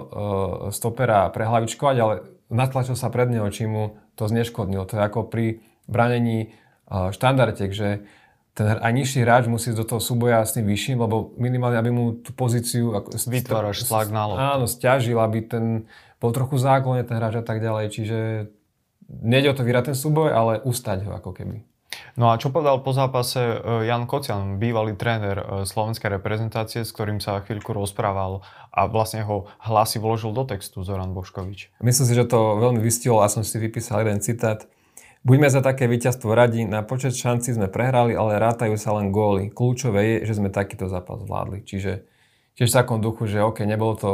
stopera 0.73 1.29
prehlavičkovať, 1.29 1.95
ale 2.01 2.15
natlačil 2.49 2.97
sa 2.97 3.13
pred 3.13 3.29
neho, 3.29 3.45
čím 3.49 3.69
mu 3.69 3.83
to 4.17 4.29
zneškodnilo. 4.29 4.85
To 4.89 4.97
je 4.97 5.05
ako 5.05 5.29
pri 5.29 5.61
branení 5.85 6.53
uh, 6.89 7.13
štandardiek, 7.13 7.69
že 7.73 8.05
ten 8.53 8.77
aj 8.77 8.93
nižší 8.93 9.25
hráč 9.25 9.49
musí 9.49 9.73
do 9.73 9.81
toho 9.81 9.97
súboja 9.97 10.45
s 10.45 10.53
tým 10.53 10.69
vyšším, 10.69 11.01
lebo 11.01 11.33
minimálne, 11.41 11.81
aby 11.81 11.89
mu 11.89 12.13
tú 12.21 12.37
pozíciu... 12.37 12.93
Vytváraš 13.09 13.89
tlak 13.89 14.13
na 14.13 14.29
loptu. 14.29 14.45
Áno, 14.45 14.65
stiažil, 14.69 15.17
aby 15.17 15.41
ten 15.41 15.89
bol 16.21 16.29
trochu 16.29 16.61
záklone 16.61 17.01
ten 17.01 17.17
hráč 17.17 17.41
a 17.41 17.45
tak 17.45 17.57
ďalej. 17.59 17.89
Čiže 17.89 18.17
nejde 19.09 19.51
o 19.51 19.57
to 19.57 19.65
vyrať 19.65 19.91
ten 19.91 19.97
súboj, 19.97 20.29
ale 20.31 20.61
ustať 20.61 21.09
ho 21.09 21.11
ako 21.17 21.33
keby. 21.33 21.65
No 22.13 22.29
a 22.29 22.37
čo 22.37 22.53
povedal 22.53 22.81
po 22.81 22.93
zápase 22.93 23.41
e, 23.41 23.89
Jan 23.89 24.05
Kocian, 24.05 24.57
bývalý 24.61 24.97
tréner 24.97 25.37
e, 25.37 25.45
slovenskej 25.65 26.17
reprezentácie, 26.17 26.85
s 26.85 26.93
ktorým 26.93 27.17
sa 27.17 27.41
chvíľku 27.41 27.73
rozprával 27.73 28.45
a 28.69 28.85
vlastne 28.85 29.25
ho 29.25 29.49
hlasy 29.61 29.97
vložil 29.97 30.33
do 30.33 30.45
textu 30.45 30.81
Zoran 30.85 31.13
Boškovič? 31.13 31.73
Myslím 31.81 32.05
si, 32.05 32.13
že 32.13 32.25
to 32.25 32.57
veľmi 32.61 32.81
vystihol 32.81 33.21
a 33.21 33.29
som 33.29 33.41
si 33.45 33.57
vypísal 33.57 34.05
jeden 34.05 34.21
citát. 34.21 34.65
Buďme 35.23 35.47
za 35.47 35.63
také 35.63 35.87
víťazstvo 35.87 36.35
radi, 36.35 36.67
na 36.67 36.83
počet 36.83 37.15
šanci 37.15 37.55
sme 37.55 37.71
prehrali, 37.71 38.11
ale 38.11 38.43
rátajú 38.43 38.75
sa 38.75 38.91
len 38.99 39.07
góly. 39.07 39.47
Kľúčové 39.55 40.19
je, 40.19 40.27
že 40.27 40.35
sme 40.35 40.51
takýto 40.51 40.91
zápas 40.91 41.23
zvládli. 41.23 41.63
Čiže 41.63 42.03
tiež 42.59 42.67
v 42.67 42.77
takom 42.83 42.99
duchu, 42.99 43.31
že 43.31 43.39
OK, 43.39 43.63
nebolo 43.63 43.95
to, 43.95 44.11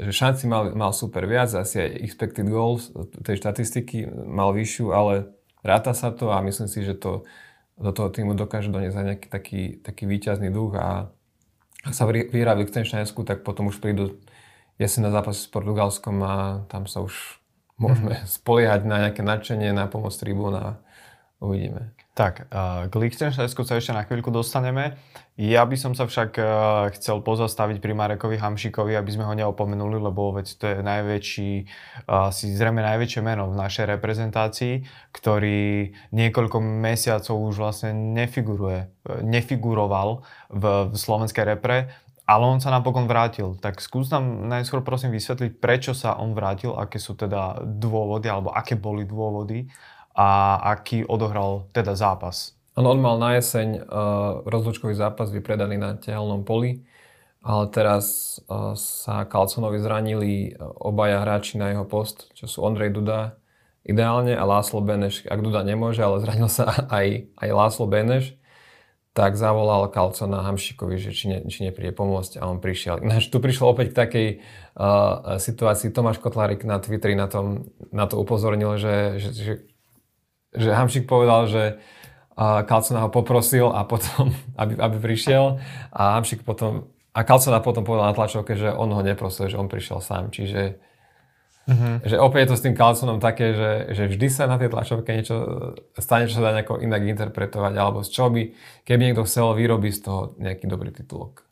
že 0.00 0.16
šanci 0.16 0.48
mal, 0.48 0.72
mal 0.72 0.96
super 0.96 1.28
viac, 1.28 1.52
asi 1.52 1.84
aj 1.84 1.90
expected 2.00 2.48
goals 2.48 2.96
tej 3.28 3.36
štatistiky 3.44 4.08
mal 4.08 4.56
vyššiu, 4.56 4.86
ale 4.96 5.36
ráta 5.60 5.92
sa 5.92 6.08
to 6.08 6.32
a 6.32 6.40
myslím 6.40 6.68
si, 6.72 6.80
že 6.80 6.96
to 6.96 7.28
do 7.76 7.92
toho 7.92 8.08
týmu 8.08 8.32
dokáže 8.32 8.72
doniesť 8.72 8.96
aj 8.96 9.04
nejaký 9.04 9.28
taký, 9.28 9.62
taký 9.84 10.08
výťazný 10.08 10.48
duch 10.48 10.80
a 10.80 11.12
ak 11.84 11.92
sa 11.92 12.08
vyhrá 12.08 12.56
v 12.56 12.64
Lichtensteinsku, 12.64 13.20
tak 13.28 13.44
potom 13.44 13.68
už 13.68 13.84
prídu 13.84 14.16
jesenné 14.80 15.12
zápasy 15.12 15.44
s 15.44 15.52
Portugalskom 15.52 16.16
a 16.24 16.34
tam 16.72 16.88
sa 16.88 17.04
už 17.04 17.36
môžeme 17.76 18.16
mm-hmm. 18.16 18.28
spoliehať 18.28 18.82
na 18.88 18.96
nejaké 19.08 19.20
nadšenie, 19.20 19.72
na 19.72 19.88
pomoc 19.88 20.16
tribún 20.16 20.56
a 20.56 20.80
uvidíme. 21.40 21.92
Tak, 22.16 22.48
k 22.88 22.94
Lichtensteinsku 22.96 23.60
sa 23.68 23.76
ešte 23.76 23.92
na 23.92 24.00
chvíľku 24.08 24.32
dostaneme. 24.32 24.96
Ja 25.36 25.68
by 25.68 25.76
som 25.76 25.92
sa 25.92 26.08
však 26.08 26.40
chcel 26.96 27.20
pozastaviť 27.20 27.76
pri 27.76 27.92
Marekovi 27.92 28.40
Hamšikovi, 28.40 28.96
aby 28.96 29.10
sme 29.12 29.28
ho 29.28 29.36
neopomenuli, 29.36 30.00
lebo 30.00 30.32
veď 30.32 30.46
to 30.56 30.64
je 30.64 30.78
najväčší, 30.80 31.52
asi 32.08 32.56
zrejme 32.56 32.80
najväčšie 32.80 33.20
meno 33.20 33.52
v 33.52 33.60
našej 33.60 33.84
reprezentácii, 34.00 34.88
ktorý 35.12 35.92
niekoľko 36.16 36.56
mesiacov 36.64 37.36
už 37.52 37.60
vlastne 37.60 37.92
nefiguruje, 37.92 38.88
nefiguroval 39.20 40.24
v, 40.48 40.88
v 40.88 40.94
slovenskej 40.96 41.44
repre 41.52 41.92
ale 42.26 42.44
on 42.44 42.58
sa 42.58 42.74
napokon 42.74 43.06
vrátil. 43.06 43.54
Tak 43.62 43.78
skús 43.78 44.10
nám 44.10 44.50
najskôr 44.50 44.82
prosím 44.82 45.14
vysvetliť, 45.14 45.62
prečo 45.62 45.94
sa 45.94 46.18
on 46.18 46.34
vrátil, 46.34 46.74
aké 46.74 46.98
sú 46.98 47.14
teda 47.14 47.62
dôvody, 47.62 48.26
alebo 48.26 48.50
aké 48.50 48.74
boli 48.74 49.06
dôvody 49.06 49.70
a 50.18 50.58
aký 50.74 51.06
odohral 51.06 51.70
teda 51.70 51.94
zápas. 51.94 52.58
On, 52.74 52.84
on 52.84 52.98
mal 52.98 53.16
na 53.22 53.38
jeseň 53.38 53.68
uh, 53.78 54.42
rozlučkový 54.42 54.98
zápas 54.98 55.30
vypredaný 55.30 55.78
na 55.78 55.94
tehelnom 55.94 56.42
poli, 56.42 56.82
ale 57.46 57.70
teraz 57.70 58.36
uh, 58.50 58.74
sa 58.74 59.22
Kalconovi 59.22 59.78
zranili 59.78 60.52
obaja 60.60 61.22
hráči 61.22 61.62
na 61.62 61.70
jeho 61.70 61.86
post, 61.86 62.34
čo 62.34 62.50
sú 62.50 62.66
Ondrej 62.66 62.90
Duda 62.90 63.38
ideálne 63.86 64.34
a 64.34 64.42
Láslo 64.42 64.82
Beneš, 64.82 65.22
ak 65.30 65.38
Duda 65.38 65.62
nemôže, 65.62 66.02
ale 66.02 66.18
zranil 66.18 66.50
sa 66.50 66.74
aj, 66.90 67.30
aj 67.38 67.48
Láslo 67.54 67.86
Beneš 67.86 68.34
tak 69.16 69.40
zavolal 69.40 69.88
Kalcona 69.88 70.44
Hamšikovi, 70.44 71.00
že 71.00 71.16
či, 71.16 71.32
ne, 71.32 71.40
či 71.48 71.64
nepríde 71.64 71.96
pomôcť 71.96 72.36
a 72.36 72.52
on 72.52 72.60
prišiel. 72.60 73.00
Ináč 73.00 73.32
tu 73.32 73.40
prišlo 73.40 73.72
opäť 73.72 73.96
k 73.96 73.98
takej 74.04 74.28
uh, 74.76 75.40
situácii, 75.40 75.88
Tomáš 75.88 76.20
Kotlárik 76.20 76.68
na 76.68 76.76
Twitteri 76.76 77.16
na, 77.16 77.24
tom, 77.24 77.72
na 77.96 78.04
to 78.04 78.20
upozornil, 78.20 78.76
že, 78.76 79.16
že, 79.16 79.30
že, 79.32 79.54
že 80.52 80.68
Hamšik 80.68 81.08
povedal, 81.08 81.48
že 81.48 81.80
uh, 82.36 82.60
Kalcona 82.68 83.08
ho 83.08 83.10
poprosil 83.10 83.72
a 83.72 83.88
potom, 83.88 84.36
aby, 84.60 84.76
aby 84.76 84.96
prišiel 85.00 85.64
a 85.96 86.20
Hamšik 86.20 86.44
potom 86.44 86.92
a 87.16 87.24
Kalcona 87.24 87.64
potom 87.64 87.80
povedal 87.80 88.12
na 88.12 88.16
tlačovke, 88.16 88.52
že 88.60 88.68
on 88.68 88.92
ho 88.92 89.00
neprosil, 89.00 89.48
že 89.48 89.56
on 89.56 89.72
prišiel 89.72 90.04
sám. 90.04 90.28
Čiže 90.28 90.76
Uh-huh. 91.66 91.98
Že 92.06 92.16
opäť 92.22 92.40
je 92.46 92.50
to 92.54 92.56
s 92.56 92.64
tým 92.64 92.74
Carlsonom 92.78 93.18
také, 93.18 93.50
že, 93.50 93.90
že 93.90 94.06
vždy 94.06 94.26
sa 94.30 94.46
na 94.46 94.54
tej 94.54 94.70
tlačovke 94.70 95.10
niečo 95.10 95.36
stane, 95.98 96.30
čo 96.30 96.38
sa 96.38 96.50
dá 96.50 96.50
nejako 96.54 96.78
inak 96.78 97.02
interpretovať, 97.02 97.74
alebo 97.74 98.06
z 98.06 98.10
čoho 98.14 98.30
by, 98.30 98.42
keby 98.86 99.10
niekto 99.10 99.26
chcel, 99.26 99.50
vyrobí 99.58 99.90
z 99.90 100.06
toho 100.06 100.38
nejaký 100.38 100.70
dobrý 100.70 100.94
titulok. 100.94 101.42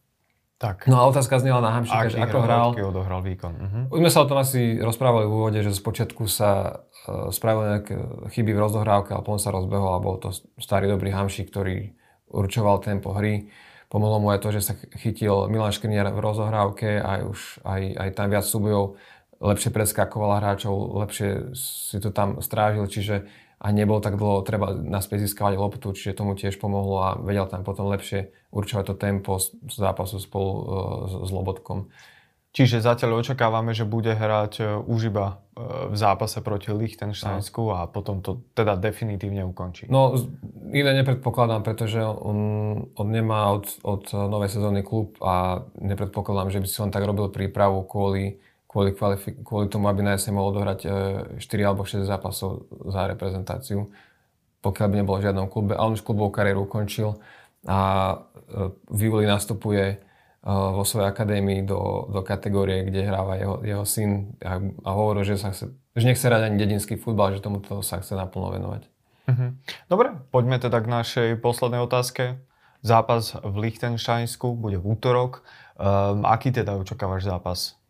Tak. 0.54 0.86
No 0.86 1.02
a 1.02 1.10
otázka 1.10 1.42
znela 1.42 1.58
na 1.58 1.74
Hamšika, 1.74 2.14
že 2.14 2.22
ako 2.22 2.38
hral. 2.46 2.68
Aký 2.72 2.86
odohral 2.86 3.20
výkon. 3.26 3.54
Uh-huh. 3.58 3.84
Už 3.90 3.98
sme 4.06 4.10
sa 4.14 4.22
o 4.22 4.28
tom 4.30 4.38
asi 4.38 4.78
rozprávali 4.78 5.26
v 5.26 5.34
úvode, 5.34 5.58
že 5.60 5.74
z 5.74 5.82
počiatku 5.82 6.30
sa 6.30 6.86
uh, 7.10 7.28
spravili 7.34 7.74
nejaké 7.74 7.98
chyby 8.30 8.54
v 8.54 8.62
rozohrávke, 8.62 9.12
ale 9.12 9.26
potom 9.26 9.42
sa 9.42 9.50
rozbehol 9.50 9.98
a 9.98 10.00
bol 10.00 10.22
to 10.22 10.30
starý 10.62 10.86
dobrý 10.86 11.10
Hamšik, 11.10 11.50
ktorý 11.50 11.98
určoval 12.30 12.80
tempo 12.86 13.10
hry. 13.12 13.50
Pomohlo 13.90 14.18
mu 14.18 14.30
aj 14.34 14.42
to, 14.42 14.50
že 14.50 14.60
sa 14.62 14.74
chytil 14.98 15.46
Milan 15.46 15.70
Škriniar 15.70 16.10
v 16.10 16.18
rozohrávke, 16.18 16.98
aj 16.98 17.20
už 17.30 17.40
aj, 17.62 17.82
aj 17.94 18.08
tam 18.16 18.26
viac 18.26 18.42
súbojov 18.42 18.98
lepšie 19.44 19.70
preskakoval 19.70 20.40
hráčov, 20.40 20.72
lepšie 21.04 21.52
si 21.52 22.00
to 22.00 22.08
tam 22.08 22.40
strážil, 22.40 22.88
čiže 22.88 23.28
a 23.64 23.72
nebol 23.72 23.96
tak 24.04 24.20
dlho 24.20 24.44
treba 24.44 24.76
naspäť 24.76 25.24
získavať 25.24 25.56
loptu, 25.56 25.96
čiže 25.96 26.20
tomu 26.20 26.36
tiež 26.36 26.60
pomohlo 26.60 26.96
a 27.00 27.10
vedel 27.16 27.48
tam 27.48 27.64
potom 27.64 27.88
lepšie 27.88 28.28
určovať 28.52 28.84
to 28.92 28.94
tempo 28.98 29.40
z 29.40 29.56
zápasu 29.72 30.20
spolu 30.20 30.52
s, 31.08 31.12
s 31.24 31.30
Lobotkom. 31.32 31.88
Čiže 32.54 32.86
zatiaľ 32.86 33.18
očakávame, 33.18 33.74
že 33.74 33.82
bude 33.82 34.14
hrať 34.14 34.52
e, 34.62 34.64
už 34.78 35.10
iba 35.10 35.42
e, 35.58 35.90
v 35.90 35.96
zápase 35.98 36.38
proti 36.38 36.70
Liechtensteinsku 36.70 37.66
a 37.74 37.90
potom 37.90 38.22
to 38.22 38.46
teda 38.54 38.78
definitívne 38.78 39.42
ukončí. 39.42 39.90
No, 39.90 40.14
iné 40.70 40.94
nepredpokladám, 41.02 41.66
pretože 41.66 41.98
on, 41.98 42.38
on 42.94 43.08
nemá 43.10 43.50
od, 43.50 43.66
od 43.82 44.06
novej 44.06 44.54
sezóny 44.54 44.86
klub 44.86 45.18
a 45.18 45.66
nepredpokladám, 45.82 46.54
že 46.54 46.62
by 46.62 46.66
si 46.70 46.78
on 46.78 46.94
tak 46.94 47.02
robil 47.02 47.26
prípravu 47.26 47.82
kvôli 47.90 48.38
kvôli, 48.74 48.90
kvalifik- 48.90 49.46
kvôli 49.46 49.70
tomu, 49.70 49.86
aby 49.86 50.02
na 50.02 50.18
jeseň 50.18 50.34
mohol 50.34 50.50
odohrať 50.50 50.90
4 51.38 51.38
e, 51.38 51.62
alebo 51.62 51.86
6 51.86 52.02
zápasov 52.02 52.66
za 52.90 53.06
reprezentáciu, 53.06 53.86
pokiaľ 54.58 54.86
by 54.90 54.96
nebolo 54.98 55.22
v 55.22 55.30
žiadnom 55.30 55.46
klube. 55.46 55.78
A 55.78 55.86
on 55.86 55.94
už 55.94 56.02
klubovú 56.02 56.34
kariéru 56.34 56.66
ukončil 56.66 57.14
a 57.70 57.78
e, 58.50 58.74
v 58.90 59.00
júli 59.06 59.30
nastupuje 59.30 59.94
e, 59.94 59.96
vo 60.50 60.82
svojej 60.82 61.06
akadémii 61.06 61.62
do, 61.62 62.10
do 62.10 62.26
kategórie, 62.26 62.82
kde 62.90 63.06
hráva 63.06 63.38
jeho, 63.38 63.62
jeho 63.62 63.84
syn 63.86 64.34
a, 64.42 64.58
a 64.58 64.90
hovorí, 64.90 65.22
že, 65.22 65.38
sa 65.38 65.54
chce, 65.54 65.70
že 65.94 66.04
nechce 66.10 66.26
hrať 66.26 66.50
ani 66.50 66.58
dedinský 66.58 66.98
futbal, 66.98 67.30
že 67.30 67.46
tomuto 67.46 67.78
sa 67.78 68.02
chce 68.02 68.18
naplno 68.18 68.50
venovať. 68.50 68.90
Mhm. 69.30 69.46
Dobre, 69.86 70.18
poďme 70.34 70.58
teda 70.58 70.82
k 70.82 70.90
našej 70.90 71.28
poslednej 71.38 71.78
otázke. 71.78 72.42
Zápas 72.84 73.32
v 73.40 73.54
Liechtensteinsku 73.70 74.60
bude 74.60 74.76
v 74.76 74.92
útorok. 74.92 75.40
Um, 75.80 76.28
aký 76.28 76.52
teda 76.52 76.76
očakávaš 76.76 77.24
zápas? 77.24 77.80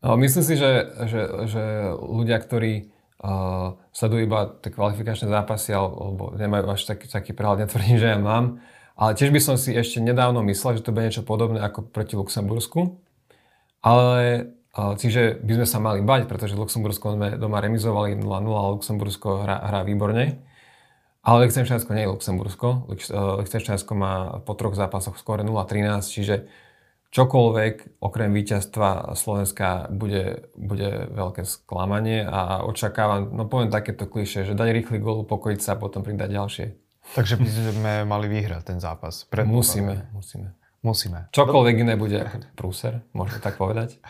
No, 0.00 0.16
myslím 0.16 0.44
si, 0.44 0.54
že, 0.56 0.96
že, 1.04 1.20
že 1.44 1.62
ľudia, 1.92 2.40
ktorí 2.40 2.88
uh, 3.20 3.76
sledujú 3.92 4.20
iba 4.24 4.48
tie 4.64 4.72
kvalifikačné 4.72 5.28
zápasy 5.28 5.76
alebo 5.76 6.32
nemajú 6.40 6.72
až 6.72 6.88
taký, 6.88 7.04
taký 7.04 7.32
prehľad, 7.36 7.68
netvrdím, 7.68 8.00
že 8.00 8.08
ja 8.08 8.16
mám, 8.16 8.64
ale 8.96 9.12
tiež 9.12 9.28
by 9.28 9.40
som 9.44 9.56
si 9.60 9.76
ešte 9.76 10.00
nedávno 10.00 10.40
myslel, 10.48 10.80
že 10.80 10.84
to 10.88 10.96
bude 10.96 11.04
niečo 11.04 11.24
podobné 11.24 11.60
ako 11.60 11.92
proti 11.92 12.16
Luxembursku. 12.16 12.96
Ale 13.84 14.52
uh, 14.72 14.96
čiže 14.96 15.36
by 15.44 15.52
sme 15.60 15.66
sa 15.68 15.78
mali 15.84 16.00
bať, 16.00 16.24
pretože 16.32 16.56
Luxembursko 16.56 17.20
sme 17.20 17.36
doma 17.36 17.60
remizovali 17.60 18.16
0-0 18.16 18.24
a 18.56 18.72
Luxembursko 18.72 19.44
hrá, 19.44 19.56
hrá 19.68 19.80
výborne. 19.84 20.40
Ale 21.20 21.44
Liechtensteinsko 21.44 21.92
nie 21.92 22.08
je 22.08 22.12
Luxembursko. 22.16 22.88
Liechtensteinsko 23.44 23.92
má 23.92 24.40
po 24.40 24.56
troch 24.56 24.72
zápasoch 24.72 25.20
skôr 25.20 25.44
0-13, 25.44 26.00
čiže 26.08 26.48
čokoľvek 27.10 28.02
okrem 28.02 28.30
víťazstva 28.30 29.14
Slovenska 29.18 29.90
bude, 29.90 30.50
bude 30.54 31.10
veľké 31.10 31.42
sklamanie 31.42 32.22
a 32.22 32.62
očakávam, 32.66 33.34
no 33.34 33.46
poviem 33.50 33.70
takéto 33.70 34.06
kliše, 34.06 34.46
že 34.46 34.58
dať 34.58 34.68
rýchly 34.70 34.98
gól, 35.02 35.26
upokojiť 35.26 35.60
sa 35.60 35.74
a 35.76 35.80
potom 35.80 36.06
pridať 36.06 36.30
ďalšie. 36.30 36.66
Takže 37.10 37.42
by 37.42 37.48
sme 37.50 37.92
mali 38.06 38.30
vyhrať 38.30 38.62
ten 38.62 38.78
zápas. 38.78 39.26
Musíme, 39.42 40.06
musíme. 40.14 40.54
Musíme. 40.80 41.28
Čokoľvek 41.36 41.84
iné 41.84 41.92
bude 41.92 42.24
prúser, 42.56 43.04
môžeme 43.12 43.44
tak 43.44 43.60
povedať. 43.60 44.00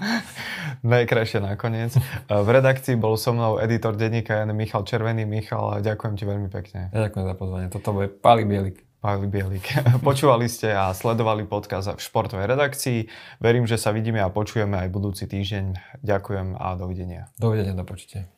Najkrajšie 0.80 1.44
nakoniec. 1.44 1.92
V 2.24 2.48
redakcii 2.48 2.96
bol 2.96 3.20
so 3.20 3.36
mnou 3.36 3.60
editor 3.60 3.92
denníka 3.92 4.32
Jan 4.32 4.56
Michal 4.56 4.88
Červený. 4.88 5.28
Michal, 5.28 5.84
ďakujem 5.84 6.14
ti 6.16 6.24
veľmi 6.24 6.48
pekne. 6.48 6.88
Ja 6.96 7.04
ďakujem 7.04 7.24
za 7.28 7.34
pozvanie. 7.36 7.66
Toto 7.68 7.92
bude 7.92 8.08
Pali 8.08 8.48
Bielik. 8.48 8.85
Pavli 9.00 9.28
Bielik. 9.28 9.66
Počúvali 10.06 10.48
ste 10.48 10.72
a 10.72 10.90
sledovali 10.92 11.44
podcast 11.46 11.94
v 11.94 12.00
športovej 12.00 12.46
redakcii. 12.48 12.98
Verím, 13.38 13.68
že 13.68 13.76
sa 13.76 13.92
vidíme 13.92 14.20
a 14.20 14.32
počujeme 14.32 14.76
aj 14.76 14.88
budúci 14.92 15.24
týždeň. 15.28 15.98
Ďakujem 16.02 16.56
a 16.56 16.74
dovidenia. 16.74 17.28
Dovidenia, 17.36 17.76
do 17.76 17.84
počutia. 17.84 18.35